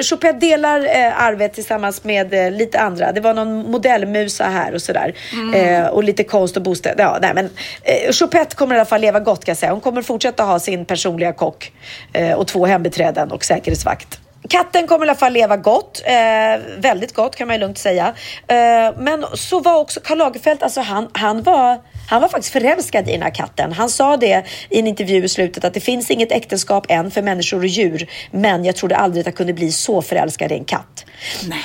[0.10, 3.12] Choupette delar eh, arvet tillsammans med eh, lite andra.
[3.12, 5.14] Det var någon modellmusa här och sådär.
[5.56, 7.04] Eh, och lite konst och bostäder.
[7.04, 7.50] Ja, nej, men
[7.84, 9.72] eh, Choupette kommer i alla fall leva gott kan jag säga.
[9.72, 11.72] Hon kommer fortsätta ha sin personliga kock
[12.14, 14.20] eh, och två hembiträden och säkerhetsvakt.
[14.50, 18.14] Katten kommer i alla fall leva gott, eh, väldigt gott kan man ju lugnt säga.
[18.48, 21.78] Eh, men så var också Karl Lagerfeld, alltså han, han var
[22.08, 23.72] han var faktiskt förälskad i den här katten.
[23.74, 27.22] Han sa det i en intervju i slutet att det finns inget äktenskap än för
[27.22, 30.66] människor och djur, men jag trodde aldrig att jag kunde bli så förälskad i en
[30.66, 31.06] katt.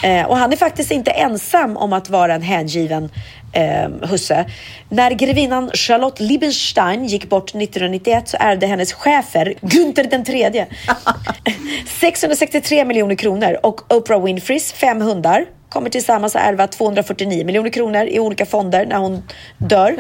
[0.03, 3.11] Eh, och han är faktiskt inte ensam om att vara en hängiven
[3.53, 4.45] eh, husse.
[4.89, 10.67] När grevinnan Charlotte Liebenstein gick bort 1991 så ärvde hennes chefer Günther den tredje
[12.01, 18.05] 663 miljoner kronor och Oprah Winfreys fem hundar kommer tillsammans att ärva 249 miljoner kronor
[18.07, 19.23] i olika fonder när hon
[19.59, 19.97] dör.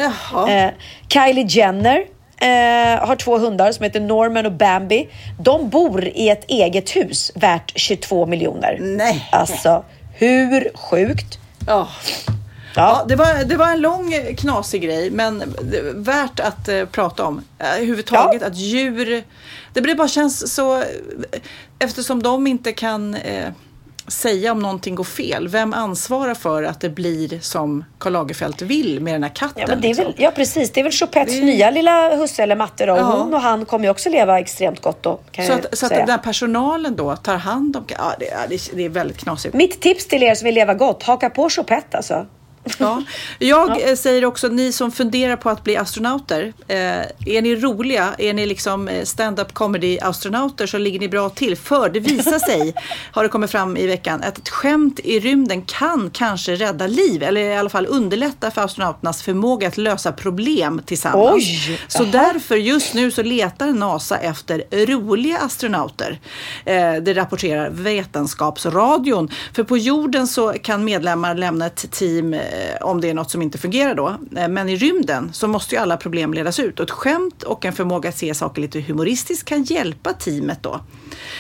[0.48, 0.70] Eh,
[1.08, 2.04] Kylie Jenner
[2.40, 5.08] eh, har två hundar som heter Norman och Bambi.
[5.40, 8.78] De bor i ett eget hus värt 22 miljoner.
[8.80, 9.28] Nej.
[9.32, 11.38] Alltså, hur sjukt?
[11.66, 11.88] Ja.
[12.76, 15.54] Ja, det, var, det var en lång knasig grej, men
[15.94, 17.44] värt att eh, prata om.
[17.58, 19.22] Eh, överhuvudtaget att djur...
[19.72, 20.76] Det blir bara känns så...
[20.78, 20.84] eh,
[21.78, 23.48] Eftersom de inte kan eh,
[24.06, 25.48] säga om någonting går fel.
[25.48, 29.60] Vem ansvarar för att det blir som Karl Lagerfeld vill med den här katten?
[29.60, 30.24] Ja, men det är väl, liksom?
[30.24, 30.72] ja precis.
[30.72, 32.96] Det är väl Choupettes Det nya lilla husse eller matte då.
[32.96, 33.02] Ja.
[33.02, 35.20] Hon och han kommer ju också leva extremt gott då.
[35.30, 37.84] Kan så att, så att den här personalen då tar hand om...
[37.88, 39.54] Ja, det, det, det är väldigt knasigt.
[39.54, 42.26] Mitt tips till er som vill leva gott, haka på Choupette alltså.
[42.78, 43.02] Ja.
[43.38, 46.76] Jag eh, säger också, ni som funderar på att bli astronauter, eh,
[47.26, 51.56] är ni roliga, är ni liksom eh, stand-up comedy astronauter så ligger ni bra till.
[51.56, 52.74] För det visar sig,
[53.12, 57.22] har det kommit fram i veckan, att ett skämt i rymden kan kanske rädda liv
[57.22, 61.34] eller i alla fall underlätta för astronauternas förmåga att lösa problem tillsammans.
[61.34, 66.20] Oj, så därför just nu så letar NASA efter roliga astronauter.
[67.02, 69.28] Det rapporterar Vetenskapsradion.
[69.52, 72.34] För på jorden så kan medlemmar lämna ett team
[72.80, 74.16] om det är något som inte fungerar då.
[74.36, 77.64] Eh, Men i rymden så måste ju alla problem ledas ut och ett skämt och
[77.64, 80.80] en förmåga att se saker lite humoristiskt kan hjälpa teamet då.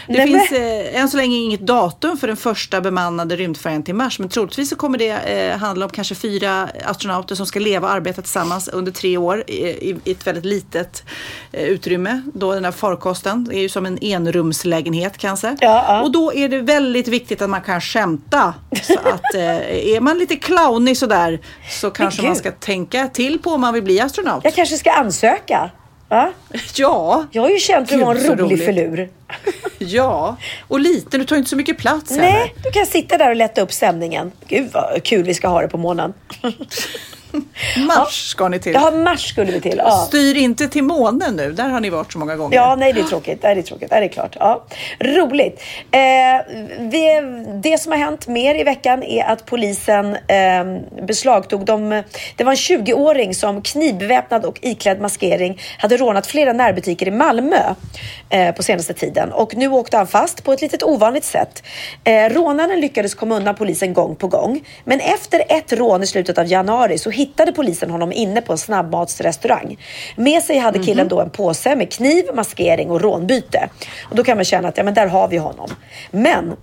[0.08, 3.94] Det Nej, finns eh, än så länge inget datum för den första bemannade rymdfärjan till
[3.94, 7.88] Mars men troligtvis så kommer det eh, handla om kanske fyra astronauter som ska leva
[7.88, 11.04] och arbeta tillsammans under tre år i, i, i ett väldigt litet
[11.52, 12.22] eh, utrymme.
[12.34, 15.56] Då den här farkosten är ju som en enrumslägenhet kanske.
[16.02, 18.54] Och då är det väldigt viktigt att man kan skämta.
[18.82, 21.38] Så att eh, är man lite clownig sådär
[21.70, 24.44] så kanske man ska tänka till på om man vill bli astronaut.
[24.44, 25.70] Jag kanske ska ansöka.
[26.08, 26.32] Va?
[26.74, 27.26] Ja.
[27.30, 28.64] Jag har ju känt att vara en rolig roligt.
[28.64, 29.08] filur.
[29.78, 30.36] Ja,
[30.68, 32.22] och liten, du tar inte så mycket plats heller.
[32.22, 34.32] Nej, du kan sitta där och lätta upp stämningen.
[34.48, 36.12] Gud vad kul vi ska ha det på månen.
[37.86, 38.72] Mars ska ni till.
[38.72, 39.78] Ja, Mars skulle vi till.
[39.84, 39.90] Ja.
[40.08, 42.56] Styr inte till månen nu, där har ni varit så många gånger.
[42.56, 43.42] Ja, nej det är tråkigt.
[43.42, 43.90] Det är tråkigt.
[43.90, 44.36] Det är klart.
[44.40, 44.64] Ja.
[45.00, 45.62] Roligt.
[45.90, 46.00] Eh,
[46.78, 47.20] vi,
[47.62, 50.64] det som har hänt mer i veckan är att polisen eh,
[51.06, 52.02] beslagtog de,
[52.36, 57.74] Det var en 20-åring som knivbeväpnad och iklädd maskering hade rånat flera närbutiker i Malmö
[58.30, 59.32] eh, på senaste tiden.
[59.32, 61.62] Och nu åkte han fast på ett litet ovanligt sätt.
[62.04, 64.64] Eh, rånaren lyckades komma undan polisen gång på gång.
[64.84, 68.58] Men efter ett rån i slutet av januari så hittade polisen honom inne på en
[68.58, 69.76] snabbmatsrestaurang.
[70.16, 73.68] Med sig hade killen då en påse med kniv, maskering och rånbyte.
[74.10, 75.70] Och då kan man känna att ja, men där har vi honom.
[76.10, 76.56] Men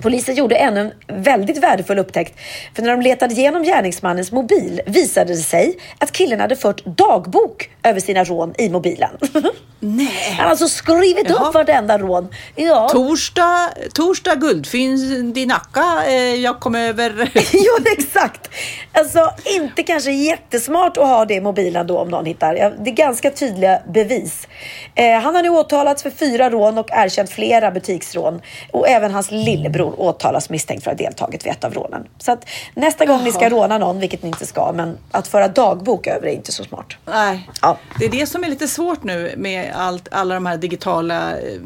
[0.00, 2.38] Polisen gjorde ännu en väldigt värdefull upptäckt.
[2.74, 7.70] För när de letade igenom gärningsmannens mobil visade det sig att killen hade fört dagbok
[7.82, 9.10] över sina rån i mobilen.
[9.84, 10.34] Nej.
[10.36, 11.48] Han har alltså skrivit Jaha.
[11.48, 12.28] upp vartenda rån.
[12.56, 12.88] Ja.
[12.88, 16.04] Torsdag, torsdag guldfynd i Nacka.
[16.06, 17.30] Eh, jag kom över...
[17.52, 18.50] jo, exakt.
[18.92, 22.54] Alltså, inte kanske jättesmart att ha det i mobilen då om någon hittar.
[22.54, 24.48] Det är ganska tydliga bevis.
[24.94, 28.40] Eh, han har nu åtalats för fyra rån och erkänt flera butiksrån.
[28.70, 32.04] Och även hans lillebror åtalas misstänkt för att ha deltagit vid ett av rånen.
[32.18, 33.50] Så att nästa gång ni ska Jaha.
[33.50, 36.86] råna någon, vilket ni inte ska, men att föra dagbok över är inte så smart.
[37.06, 37.78] Nej, Ja.
[37.98, 41.58] det är det som är lite svårt nu med allt, alla de här digitala eh,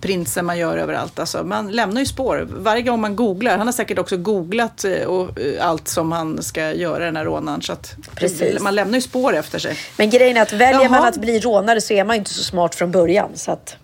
[0.00, 1.18] prinsen man gör överallt.
[1.18, 2.46] Alltså, man lämnar ju spår.
[2.50, 6.42] Varje gång man googlar, han har säkert också googlat eh, och, eh, allt som han
[6.42, 7.62] ska göra den här rånaren.
[7.62, 8.60] Så att Precis.
[8.62, 9.76] man lämnar ju spår efter sig.
[9.96, 10.88] Men grejen är att väljer Jaha.
[10.90, 13.28] man att bli rånare så är man ju inte så smart från början.
[13.34, 13.76] Så att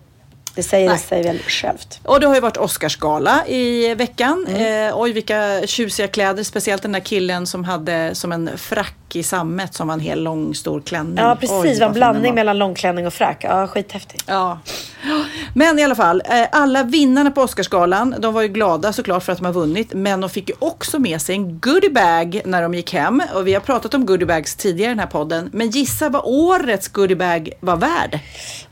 [0.55, 0.99] det säger Nej.
[0.99, 1.99] sig väl självt.
[2.03, 4.45] Och det har ju varit Oscarsgala i veckan.
[4.49, 4.89] Mm.
[4.89, 6.43] Eh, oj, vilka tjusiga kläder.
[6.43, 10.23] Speciellt den där killen som hade som en frack i sammet som var en hel
[10.23, 11.15] lång stor klänning.
[11.17, 11.51] Ja, Oj, precis.
[11.51, 12.35] vad det var en blandning var.
[12.35, 13.43] mellan långklänning och frack.
[13.43, 14.23] Ja, skithäftigt.
[14.27, 14.59] Ja.
[15.53, 19.31] Men i alla fall, eh, alla vinnarna på Oscarsgalan, de var ju glada såklart för
[19.31, 22.73] att de har vunnit, men de fick ju också med sig en goodiebag när de
[22.73, 23.21] gick hem.
[23.35, 26.87] Och vi har pratat om goodiebags tidigare i den här podden, men gissa vad årets
[26.87, 28.19] goodiebag var värd till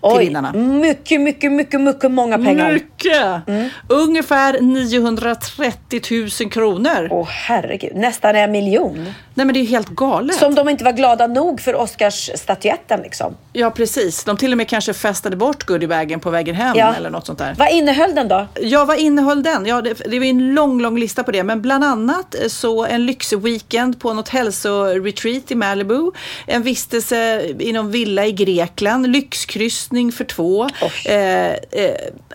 [0.02, 0.54] Oj, vinnarna?
[0.54, 2.74] mycket, mycket, mycket, mycket många pengar.
[2.74, 3.48] Mycket!
[3.48, 3.70] Mm.
[3.88, 6.02] Ungefär 930
[6.42, 7.08] 000 kronor.
[7.12, 9.14] Åh herregud, nästan en miljon.
[9.36, 10.33] Nej men det är ju helt galet.
[10.40, 13.36] Som de inte var glada nog för Oscarsstatyetten liksom.
[13.54, 16.94] Ja precis, de till och med kanske festade bort goodiebagen på vägen hem Ja.
[16.96, 17.56] eller något sånt där.
[17.58, 18.48] Vad innehöll den då?
[18.62, 19.66] Ja, vad innehöll den?
[19.66, 21.44] Ja, det, det var en lång, lång lista på det.
[21.44, 26.12] Men bland annat eh, så en lyxweekend på något hälsoretreat i Malibu.
[26.48, 29.08] En vistelse i någon villa i Grekland.
[29.08, 30.70] Lyxkryssning för två.
[31.06, 31.56] Eh, eh,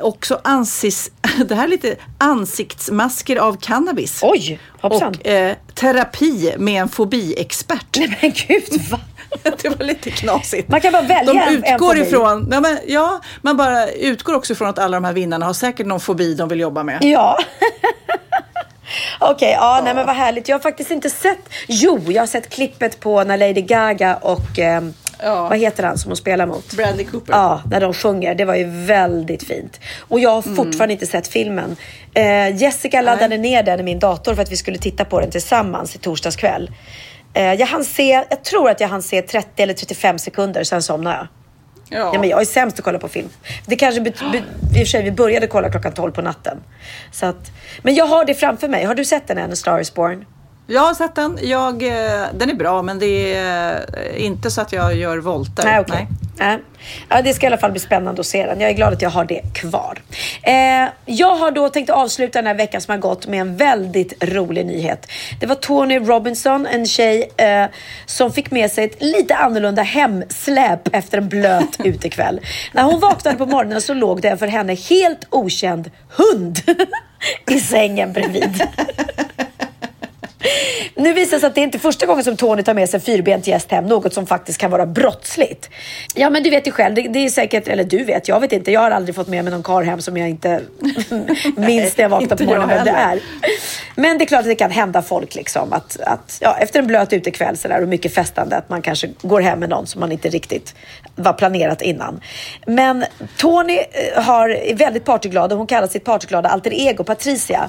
[0.01, 1.11] också ansis,
[1.49, 4.21] det här är lite ansiktsmasker av cannabis.
[4.23, 5.15] Oj, hoppsan.
[5.21, 7.97] Och eh, terapi med en fobiexpert.
[7.99, 9.01] Nej men gud, va?
[9.63, 10.69] det var lite knasigt.
[10.69, 12.01] Man kan bara välja De en- en utgår fobi.
[12.01, 15.53] ifrån, nej men, ja, man bara utgår också ifrån att alla de här vinnarna har
[15.53, 16.99] säkert någon fobi de vill jobba med.
[17.05, 17.39] Ja.
[19.21, 20.49] Okej, ja, nej men vad härligt.
[20.49, 21.39] Jag har faktiskt inte sett...
[21.69, 24.59] Jo, jag har sett klippet på när Lady Gaga och...
[24.59, 25.49] ehm, Ja.
[25.49, 26.73] Vad heter han som hon spelar mot?
[26.77, 27.33] Bradley Cooper.
[27.33, 28.35] Ja, när de sjunger.
[28.35, 29.81] Det var ju väldigt fint.
[30.01, 30.57] Och jag har Mm.
[30.57, 31.77] fortfarande inte sett filmen.
[32.15, 35.31] Eh, Jessica laddade ner den i min dator för att vi skulle titta på den
[35.31, 36.71] tillsammans i torsdags kväll.
[37.35, 40.83] Eh, jag hann se, jag tror att jag hann se 30 eller 35 sekunder, sen
[40.83, 41.27] somnade jag.
[41.91, 42.11] Ja.
[42.15, 43.29] Ja, men jag är sämst att kolla på film.
[43.67, 44.41] Det kanske bet- be- i
[44.73, 46.59] och för sig, vi började kolla klockan 12 på natten.
[47.13, 47.51] Så att,
[47.83, 48.85] men jag har det framför mig.
[48.85, 50.25] Har du sett den än, Star is Born?
[50.71, 51.39] Jag har sett den.
[51.43, 55.65] Jag, eh, den är bra, men det är inte så att jag gör volter.
[55.65, 56.07] Nej, okej.
[56.39, 56.59] Nej.
[57.09, 58.61] Ja, det ska i alla fall bli spännande att se den.
[58.61, 59.99] Jag är glad att jag har det kvar.
[60.43, 64.25] Eh, jag har då tänkt avsluta den här veckan som har gått med en väldigt
[64.25, 65.07] rolig nyhet.
[65.41, 67.67] Det var Tony Robinson, en tjej eh,
[68.07, 72.41] som fick med sig ett lite annorlunda hemsläp efter en blöt utekväll.
[72.73, 76.59] När hon vaknade på morgonen så låg det en för henne helt okänd hund
[77.51, 78.63] i sängen bredvid.
[80.95, 82.99] Nu visar det sig att det är inte första gången som Tony tar med sig
[82.99, 85.71] en fyrbent gäst hem, något som faktiskt kan vara brottsligt.
[86.15, 88.53] Ja, men du vet ju själv, det, det är säkert, eller du vet, jag vet
[88.53, 90.61] inte, jag har aldrig fått med mig någon karl hem som jag inte
[91.57, 93.21] minns när jag vaknar på morgonen vem det är.
[93.95, 96.87] Men det är klart att det kan hända folk liksom att, att ja, efter en
[96.87, 100.13] blöt utekväll sådär och mycket festande att man kanske går hem med någon som man
[100.13, 100.75] inte riktigt
[101.15, 102.21] var planerat innan.
[102.67, 103.05] Men
[103.37, 107.69] Tony eh, har, är väldigt partyglad och hon kallar sitt partyglada alter ego Patricia.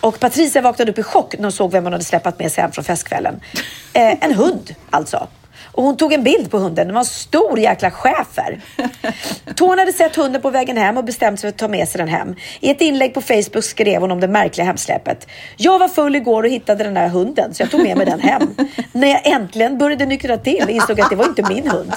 [0.00, 2.62] Och Patricia vaknade upp i chock när hon såg vem hon hade släpat med sig
[2.62, 3.40] hem från festkvällen.
[3.92, 5.28] Eh, en hund alltså.
[5.72, 6.86] Och hon tog en bild på hunden.
[6.86, 8.60] Det var en stor jäkla schäfer.
[9.56, 11.98] Tony hade sett hunden på vägen hem och bestämt sig för att ta med sig
[11.98, 12.34] den hem.
[12.60, 15.26] I ett inlägg på Facebook skrev hon om det märkliga hemsläpet.
[15.56, 18.20] Jag var full igår och hittade den där hunden så jag tog med mig den
[18.20, 18.54] hem.
[18.92, 21.92] När jag äntligen började nyktra till insåg jag att det var inte min hund.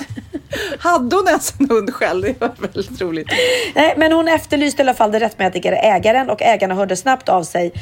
[0.80, 2.22] Hade hon ens en hund själv?
[2.24, 3.28] Det var väldigt roligt.
[3.76, 7.44] Nej, men hon efterlyste i alla fall den rättmätiga ägaren och ägarna hörde snabbt av
[7.44, 7.74] sig.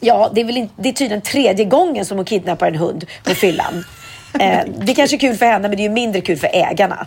[0.00, 3.04] Ja, det är, väl inte, det är tydligen tredje gången som hon kidnappar en hund
[3.24, 3.84] på fyllan.
[4.40, 7.06] Eh, det kanske är kul för henne, men det är ju mindre kul för ägarna.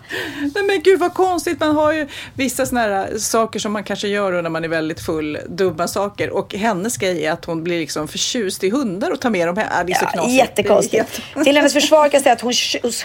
[0.56, 4.08] Nej men gud vad konstigt, man har ju vissa såna här saker som man kanske
[4.08, 6.30] gör när man är väldigt full, dumma saker.
[6.30, 9.58] Och hennes grej är att hon blir liksom förtjust i hundar och tar med dem.
[9.58, 10.34] Äh, det är så Ja, knasigt.
[10.34, 11.22] jättekonstigt.
[11.36, 12.54] Är Till hennes försvar kan jag säga att hon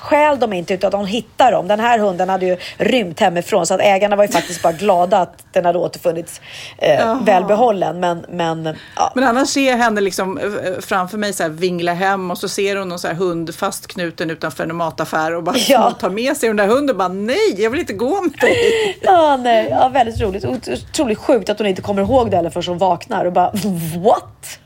[0.01, 1.68] stjäl dem inte utan att hon hittar dem.
[1.68, 5.18] Den här hunden hade ju rymt hemifrån så att ägarna var ju faktiskt bara glada
[5.18, 6.41] att den hade återfunnits
[6.79, 8.01] eh, välbehållen.
[8.01, 9.12] Men, men ja.
[9.14, 10.45] Men annars ser jag henne liksom eh,
[10.81, 14.12] framför mig så här vingla hem och så ser hon någon så här hund fastknuten
[14.21, 15.91] utanför en mataffär och bara Ja.
[15.91, 18.57] tar med sig den där hunden och bara nej, jag vill inte gå med dig.
[19.03, 20.45] Ja, nej, ja, väldigt roligt.
[20.45, 23.51] Otroligt sjukt att hon inte kommer ihåg det eller förrän hon vaknar och bara
[24.05, 24.59] what?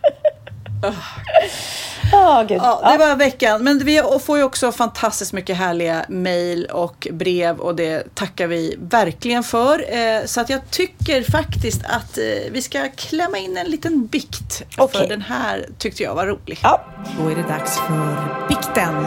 [2.12, 2.58] Ja, gud.
[2.62, 3.64] Ja, det var veckan.
[3.64, 8.76] Men vi får ju också fantastiskt mycket härliga mejl och brev och det tackar vi
[8.78, 9.84] verkligen för.
[9.98, 14.62] Eh, Så att jag tycker faktiskt att eh, vi ska klämma in en liten bikt.
[14.92, 16.58] För den här tyckte jag var rolig.
[16.62, 16.80] Ja.
[17.18, 19.06] Då är det dags för bikten.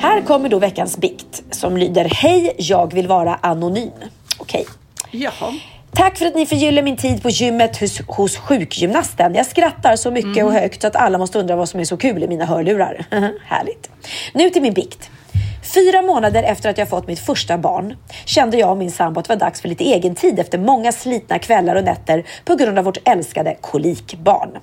[0.00, 3.90] Här kommer då veckans bikt som lyder Hej, jag vill vara anonym.
[4.38, 4.66] Okej.
[5.10, 5.54] Jaha.
[5.92, 9.34] Tack för att ni förgyller min tid på gymmet hos, hos sjukgymnasten.
[9.34, 11.96] Jag skrattar så mycket och högt så att alla måste undra vad som är så
[11.96, 13.06] kul i mina hörlurar.
[13.44, 13.90] Härligt.
[14.34, 15.10] Nu till min bikt.
[15.74, 19.28] Fyra månader efter att jag fått mitt första barn kände jag och min sambo att
[19.28, 22.78] det var dags för lite egen tid efter många slitna kvällar och nätter på grund
[22.78, 24.58] av vårt älskade kolikbarn.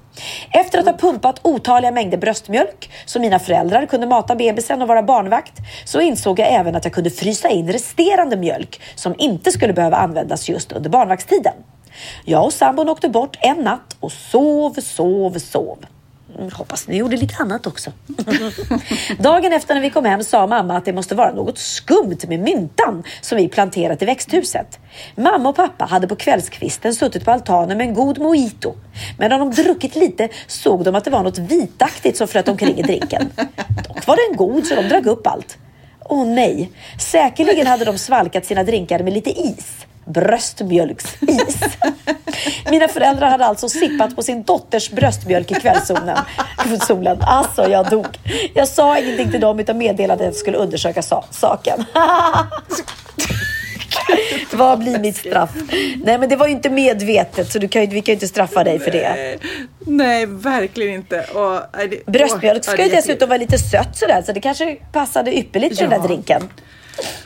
[0.52, 5.04] Efter att ha pumpat otaliga mängder bröstmjölk så mina föräldrar kunde mata bebisen och vara
[5.04, 5.54] barnvakt
[5.86, 9.98] så insåg jag även att jag kunde frysa in resterande mjölk som inte skulle behöva
[9.98, 11.54] användas just under barnvaktstiden.
[12.26, 15.78] Jag och sambon åkte bort en natt och sov, sov, sov.
[16.38, 17.92] Mm, hoppas ni gjorde lite annat också.
[19.20, 22.40] Dagen efter när vi kom hem sa mamma att det måste vara något skumt med
[22.40, 24.80] myntan som vi planterat i växthuset.
[25.16, 28.76] Mamma och pappa hade på kvällskvisten suttit på altanen med en god mojito.
[29.18, 32.78] Men när de druckit lite såg de att det var något vitaktigt som flöt omkring
[32.78, 33.30] i drinken.
[33.88, 35.58] Dock var den god så de drack upp allt.
[36.10, 39.86] Åh nej, säkerligen hade de svalkat sina drinkar med lite is.
[40.06, 41.60] Bröstmjölksis.
[42.72, 46.18] Mina föräldrar hade alltså sippat på sin dotters bröstmjölk i kvällssolen.
[46.88, 47.18] Solen.
[47.22, 48.06] Alltså, jag dog.
[48.54, 51.84] Jag sa ingenting till dem utan meddelade att jag skulle undersöka sa- saken.
[54.54, 55.50] Vad blir mitt straff?
[56.04, 58.28] Nej, men det var ju inte medvetet så du kan ju, vi kan ju inte
[58.28, 59.38] straffa dig för det.
[59.80, 61.22] Nej, verkligen inte.
[61.22, 65.38] Och, nej, det, Bröstmjölk ska ju dessutom vara lite sött sådär så det kanske passade
[65.38, 66.00] ypperligt till den Ja.
[66.02, 66.50] där drinken.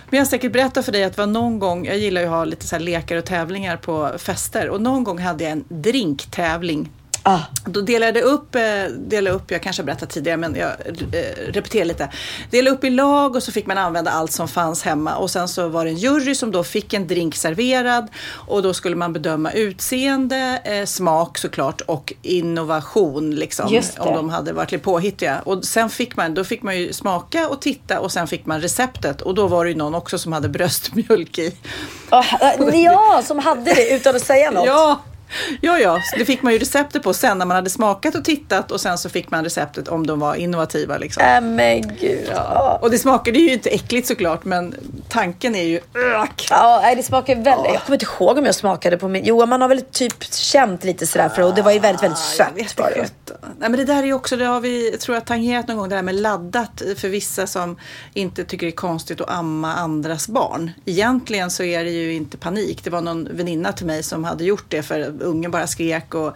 [0.09, 2.28] Men jag har säkert berättat för dig att det var någon gång, jag gillar ju
[2.28, 5.51] att ha lite så här lekar och tävlingar på fester och någon gång hade jag
[5.51, 6.89] en drinktävling.
[7.30, 7.39] Ah.
[7.65, 8.61] Då delade jag upp, eh,
[8.97, 12.09] delade upp, jag kanske berättat tidigare men jag eh, repeterar lite.
[12.51, 15.47] Delade upp i lag och så fick man använda allt som fanns hemma och sen
[15.47, 19.13] så var det en jury som då fick en drink serverad och då skulle man
[19.13, 23.82] bedöma utseende, eh, smak såklart och innovation liksom.
[23.97, 25.41] Om de hade varit lite påhittiga.
[25.43, 28.61] Och sen fick man, då fick man ju smaka och titta och sen fick man
[28.61, 31.53] receptet och då var det ju någon också som hade bröstmjölk i.
[32.11, 34.65] Äh, ja, som hade det utan att säga något.
[34.65, 34.99] Ja,
[35.61, 35.99] ja, ja.
[36.17, 38.97] Det fick man ju receptet på sen när man hade smakat och tittat och sen
[38.97, 40.97] så fick man receptet om de var innovativa.
[40.97, 41.23] Liksom.
[41.23, 42.30] Äh, men gud.
[42.36, 42.80] Ja.
[42.82, 44.75] Och det smakade ju inte äckligt såklart men
[45.09, 46.47] tanken är ju ök.
[46.49, 47.73] Ja, det smakar väldigt...
[47.73, 49.25] Jag kommer inte ihåg om jag smakade på min...
[49.25, 52.19] Jo, man har väl typ känt lite sådär för och det var ju väldigt, väldigt
[52.38, 52.57] Jag sött.
[52.57, 53.09] vet Var det.
[53.59, 55.89] Nej, men det där är ju också, det har vi tror jag tangerat någon gång,
[55.89, 57.77] det här med laddat för vissa som
[58.13, 60.71] inte tycker det är konstigt att amma andras barn.
[60.86, 62.84] Egentligen så är det ju inte panik.
[62.84, 66.34] Det var någon väninna till mig som hade gjort det för ungen bara skrek och,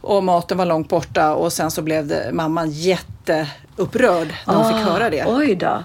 [0.00, 4.88] och maten var långt borta och sen så blev det, mamman jätteupprörd när hon fick
[4.88, 5.24] höra det.
[5.26, 5.84] Oj då.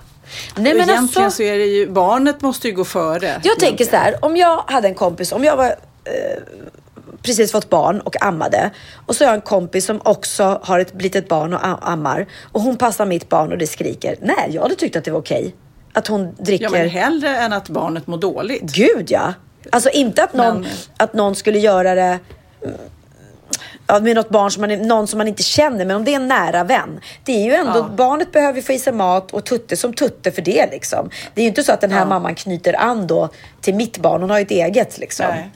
[0.56, 3.42] Nej, men egentligen alltså, så är det ju, barnet måste ju gå före.
[3.44, 6.44] jag tänker så här, om jag hade en kompis, om jag var eh,
[7.22, 8.72] precis fått barn och ammade.
[9.06, 12.28] Och så har jag en kompis som också har ett litet barn och ammar.
[12.52, 14.16] Och hon passar mitt barn och det skriker.
[14.22, 15.56] Nej, jag hade tyckt att det var okej.
[15.94, 16.64] Att hon dricker...
[16.64, 18.62] Ja, men hellre än att barnet mår dåligt.
[18.62, 19.34] Gud ja!
[19.70, 22.20] Alltså inte att någon, Men- att någon skulle göra det
[23.88, 26.16] ja, med något barn som man, någon som man inte känner, men om det är
[26.16, 27.00] en nära vän.
[27.24, 27.90] Det är ju ändå, Ja.
[27.98, 31.10] barnet behöver få i sig mat och Tutte som Tutte för det liksom.
[31.34, 32.06] Det är ju inte så att den här Ja.
[32.06, 33.30] mamman knyter an då
[33.62, 35.26] till mitt barn, hon har ju ett eget liksom.
[35.30, 35.50] Nej.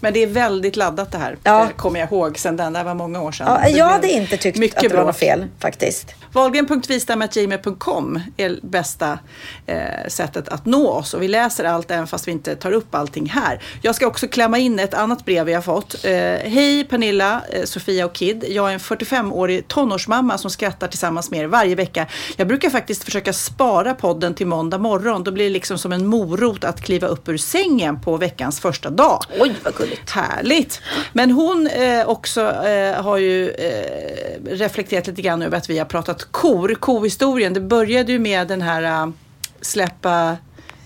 [0.00, 1.62] Men det är väldigt laddat det här, Ja.
[1.64, 2.72] eh, kommer jag ihåg sen den.
[2.72, 3.46] Det var många år sedan.
[3.62, 6.14] Ja, jag hade inte tyckt mycket att det var något fel faktiskt.
[6.32, 9.18] Wahlgren.vistam.gmail.com är bästa
[9.66, 9.78] eh,
[10.08, 13.26] sättet att nå oss och vi läser allt även fast vi inte tar upp allting
[13.28, 13.62] här.
[13.82, 16.04] Jag ska också klämma in ett annat brev vi har fått.
[16.04, 16.10] Eh,
[16.50, 18.44] Hej Pernilla, eh, Sofia och Kid.
[18.48, 22.06] Jag är en 45-årig tonårsmamma som skrattar tillsammans med er varje vecka.
[22.36, 25.24] Jag brukar faktiskt försöka spara podden till måndag morgon.
[25.24, 28.90] Då blir det liksom som en morot att kliva upp ur sängen på veckans första
[28.90, 29.20] dag.
[29.40, 30.10] Oj, vad gulligt.
[30.10, 30.80] Härligt!
[31.12, 35.86] Men hon eh, också eh, har ju eh, reflekterat lite grann över att vi har
[35.86, 37.54] pratat kor, kohistorien.
[37.54, 39.12] Det började ju med den här äh,
[39.60, 40.36] släppa...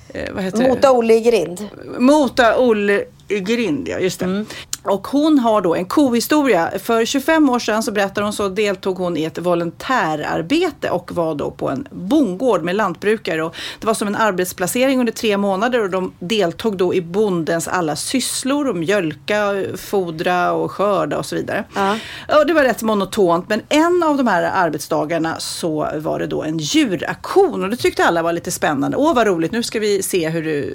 [0.09, 1.68] Eh, Mota Olle i grind.
[1.98, 4.44] Mota Olle grind, ja just det.
[4.84, 6.70] Och hon har då en kohistoria.
[6.78, 11.34] För 25 år sedan så berättar hon så deltog hon i ett volontärarbete och var
[11.34, 13.42] då på en bondgård med lantbrukare.
[13.42, 17.68] Och det var som en arbetsplacering under tre månader och de deltog då i bondens
[17.68, 21.64] alla sysslor och mjölka, fodra och skörda och så vidare.
[21.74, 21.98] Ja.
[22.38, 26.42] Och det var rätt monotont men en av de här arbetsdagarna så var det då
[26.42, 28.96] en djuraktion och det tyckte alla var lite spännande.
[28.96, 30.70] Åh vad roligt, nu ska vi se hur det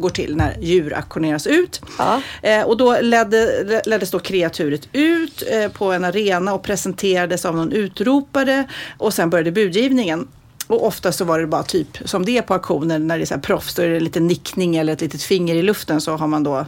[0.00, 1.80] går till när djur auktioneras ut.
[1.98, 2.22] Ja.
[2.42, 7.56] Eh, och då ledde, leddes då kreaturet ut eh, på en arena och presenterades av
[7.56, 8.64] någon utropare
[8.98, 10.28] och sen började budgivningen.
[10.66, 13.26] Och ofta så var det bara typ som det är på auktioner när det är
[13.26, 16.16] så här proffs, då är det lite nickning eller ett litet finger i luften så
[16.16, 16.66] har man då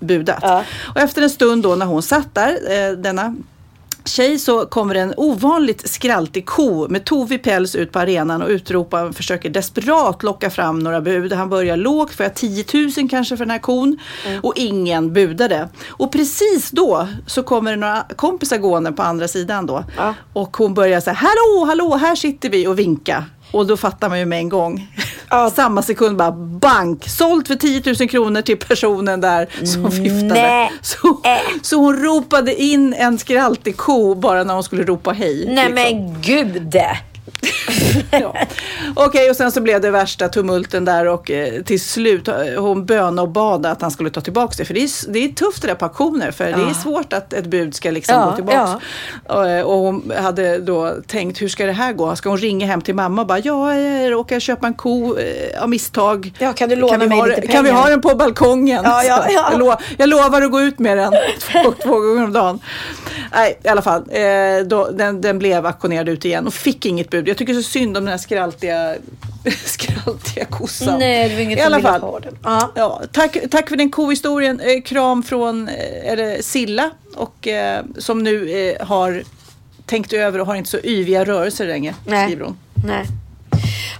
[0.00, 0.38] budat.
[0.42, 0.64] Ja.
[0.94, 3.36] Och efter en stund då när hon satt där, eh, denna
[4.04, 9.04] tjej så kommer en ovanligt skraltig ko med tovig päls ut på arenan och utropar
[9.04, 11.32] och försöker desperat locka fram några bud.
[11.32, 12.64] Han börjar lågt, får jag 10
[12.96, 13.98] 000 kanske för den här kon?
[14.42, 15.68] Och ingen budade.
[15.88, 19.84] Och precis då så kommer det några kompisar gående på andra sidan då.
[19.96, 20.14] Ja.
[20.32, 23.24] Och hon börjar säga hallå, hallå, här sitter vi och vinka.
[23.52, 24.88] Och då fattar man ju med en gång.
[25.54, 30.70] Samma sekund bara bank, sålt för 10 000 kronor till personen där som viftade.
[30.82, 31.20] Så,
[31.62, 35.44] så hon ropade in en skraltig ko bara när hon skulle ropa hej.
[35.48, 35.74] Nej liksom.
[35.74, 36.76] men gud!
[38.10, 38.34] Ja.
[38.94, 42.86] Okej, och sen så blev det värsta tumulten där och eh, till slut eh, hon
[42.86, 44.64] bönade och bad att han skulle ta tillbaka det.
[44.64, 46.70] För det är, det är tufft det där på auktioner för det Ja.
[46.70, 48.80] är svårt att ett bud ska liksom Ja, gå tillbaka.
[49.28, 52.16] Och, eh, och hon hade då tänkt, hur ska det här gå?
[52.16, 55.16] Ska hon ringa hem till mamma och bara, ja, jag råkade köpa en ko
[55.60, 56.32] av misstag.
[56.38, 58.82] Ja, kan du låna vi mig ha, lite Kan vi pengar?" ha den på balkongen?
[58.84, 59.48] Ja, ja, ja.
[59.50, 62.58] Jag, lo, jag lovar att gå ut med den två, två gånger om dagen.
[63.34, 64.02] Nej, i alla fall.
[64.10, 67.28] Eh, då, den, den blev auktionerad ut igen och fick inget bud.
[67.28, 68.94] Jag tycker så synd om den här skraltiga,
[69.64, 70.98] skraltiga kossan.
[70.98, 72.00] Nej, det var inget I alla fall.
[72.00, 72.38] ha den.
[72.42, 72.72] Ja.
[72.74, 74.60] Ja, tack, tack för den kohistorien.
[74.60, 79.22] Eh, kram från eh, är det Silla och, eh, som nu eh, har
[79.86, 82.26] tänkt över och har inte så yviga rörelser längre, Nej.
[82.26, 82.56] skriver hon.
[82.86, 83.06] Nej.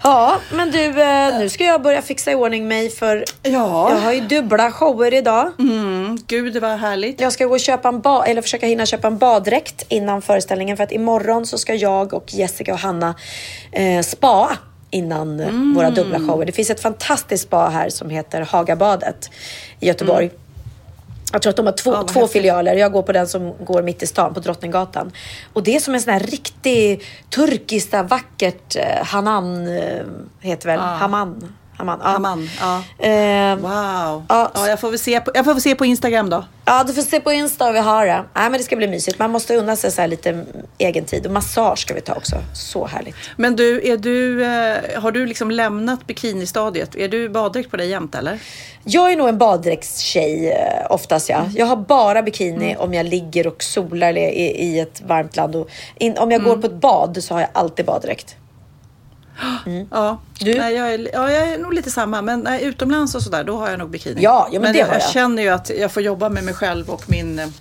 [0.02, 3.90] Ja, men du, eh, nu ska jag börja fixa i ordning mig för Ja.
[3.90, 5.52] jag har ju dubbla shower idag.
[5.58, 7.20] Mm, gud, var härligt.
[7.20, 10.76] Jag ska gå och köpa en ba- eller försöka hinna köpa en baddräkt innan föreställningen
[10.76, 13.14] för att imorgon så ska jag och Jessica och Hanna
[13.72, 14.50] eh, spa
[14.90, 15.74] innan Mm.
[15.74, 16.44] våra dubbla shower.
[16.46, 19.30] Det finns ett fantastiskt spa här som heter Hagabadet
[19.80, 20.30] i Göteborg.
[21.32, 21.92] Jag tror att de har två.
[21.92, 22.74] Ja, två filialer.
[22.74, 25.12] Jag går på den som går mitt i stan på Drottninggatan.
[25.52, 30.02] Och det är som en sån här riktig turkiskt vackert eh, Hanan eh,
[30.40, 30.78] heter väl?
[30.78, 30.86] Ja.
[30.86, 31.54] Haman.
[31.82, 32.00] Haman.
[32.02, 32.08] Ja.
[32.10, 32.82] Haman, ja.
[33.06, 34.24] Eh, Wow.
[34.28, 34.50] Ja.
[34.54, 36.44] Ja, jag, får väl se på, jag får väl se på Instagram då.
[36.64, 38.12] Ja, du får se på Insta och vi har det.
[38.34, 39.18] Nej, men det ska bli mysigt.
[39.18, 40.46] Man måste unna sig så här lite mm,
[40.78, 41.26] egen tid.
[41.26, 42.36] Och massage ska vi ta också.
[42.54, 43.14] Så härligt.
[43.36, 46.96] Men du, är du, eh, har du liksom lämnat bikinistadiet?
[46.96, 48.38] Är du baddräkt på dig jämt eller?
[48.84, 51.44] Jag är nog en baddräktstjej eh, oftast ja.
[51.54, 52.80] Jag har bara bikini Mm.
[52.80, 55.56] om jag ligger och solar eller i, i ett varmt land.
[55.56, 55.68] Och
[55.98, 56.50] in, om jag Mm.
[56.54, 58.36] går på ett bad så har jag alltid baddräkt.
[59.90, 60.54] Ja, Du?
[60.54, 62.22] Nej, jag, är, ja, jag är nog lite samma.
[62.22, 64.22] Men nej, utomlands och sådär, då har jag nog bikini.
[64.22, 65.10] Ja, ja, men det jag, har jag jag.
[65.10, 67.52] känner ju att jag får jobba med mig själv och min,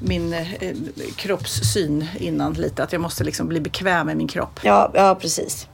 [0.00, 0.46] min eh,
[1.16, 2.82] kroppssyn innan lite.
[2.82, 4.60] Att jag måste liksom bli bekväm med min kropp.
[4.62, 5.66] Ja, ja precis.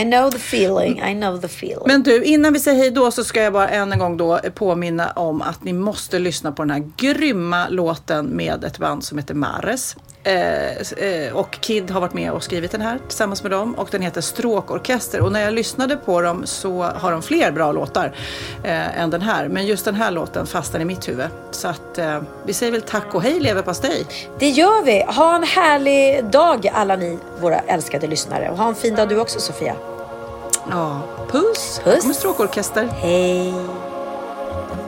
[0.00, 1.02] I know the feeling.
[1.10, 1.82] I know the feeling.
[1.86, 4.40] Men du, innan vi säger hej då så ska jag bara än en gång då
[4.54, 9.18] påminna om att ni måste lyssna på den här grymma låten med ett band som
[9.18, 9.96] heter Mares.
[10.24, 13.88] Eh, eh, och Kid har varit med och skrivit den här tillsammans med dem och
[13.90, 15.20] den heter Stråkorkester.
[15.20, 18.12] Och när jag lyssnade på dem så har de fler bra låtar
[18.64, 19.48] eh, än den här.
[19.48, 21.26] Men just den här låten fastnade i mitt huvud.
[21.50, 24.06] Så att eh, vi säger väl tack och hej leverpastej.
[24.38, 25.04] Det gör vi.
[25.08, 28.50] Ha en härlig dag alla ni våra älskade lyssnare.
[28.50, 29.74] Och ha en fin dag du också Sofia.
[30.70, 31.00] Ja,
[31.30, 31.80] puss.
[31.84, 32.00] Puss.
[32.00, 32.88] Kommer Stråkorkester.
[33.00, 33.54] Hej.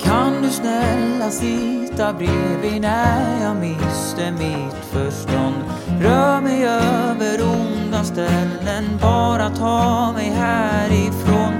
[0.05, 5.55] Kan du snälla sitta bredvid när jag mister mitt förstånd?
[6.01, 11.55] Rör mig över onda ställen, bara ta mig härifrån.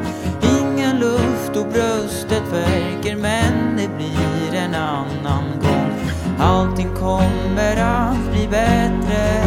[0.61, 5.95] Ingen luft och bröstet värker men det blir en annan gång.
[6.39, 9.45] Allting kommer att bli bättre,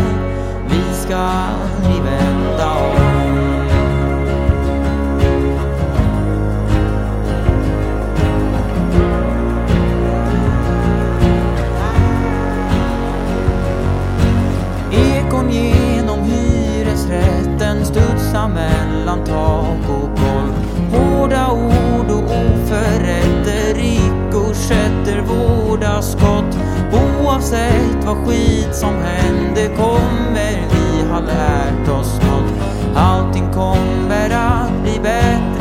[0.69, 3.07] vi ska aldrig vända om.
[18.38, 20.53] Studsar mellan tak och golv
[20.91, 26.57] Hårda ord och oförrätter, ricochetter, vårda skott.
[26.93, 32.53] Oavsett vad skit som händer kommer vi ha lärt oss något.
[32.95, 35.57] Allting kommer att bli bättre.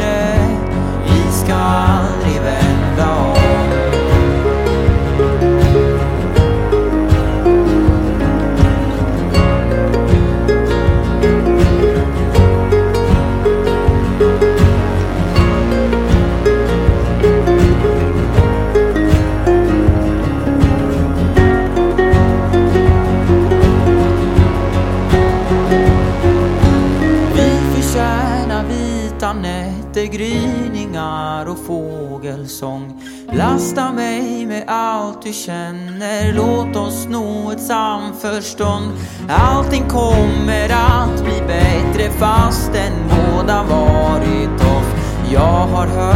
[35.26, 38.92] Du känner, låt oss nå ett samförstånd.
[39.28, 44.94] Allting kommer att bli bättre fastän båda varit off.
[45.32, 46.15] Jag har hört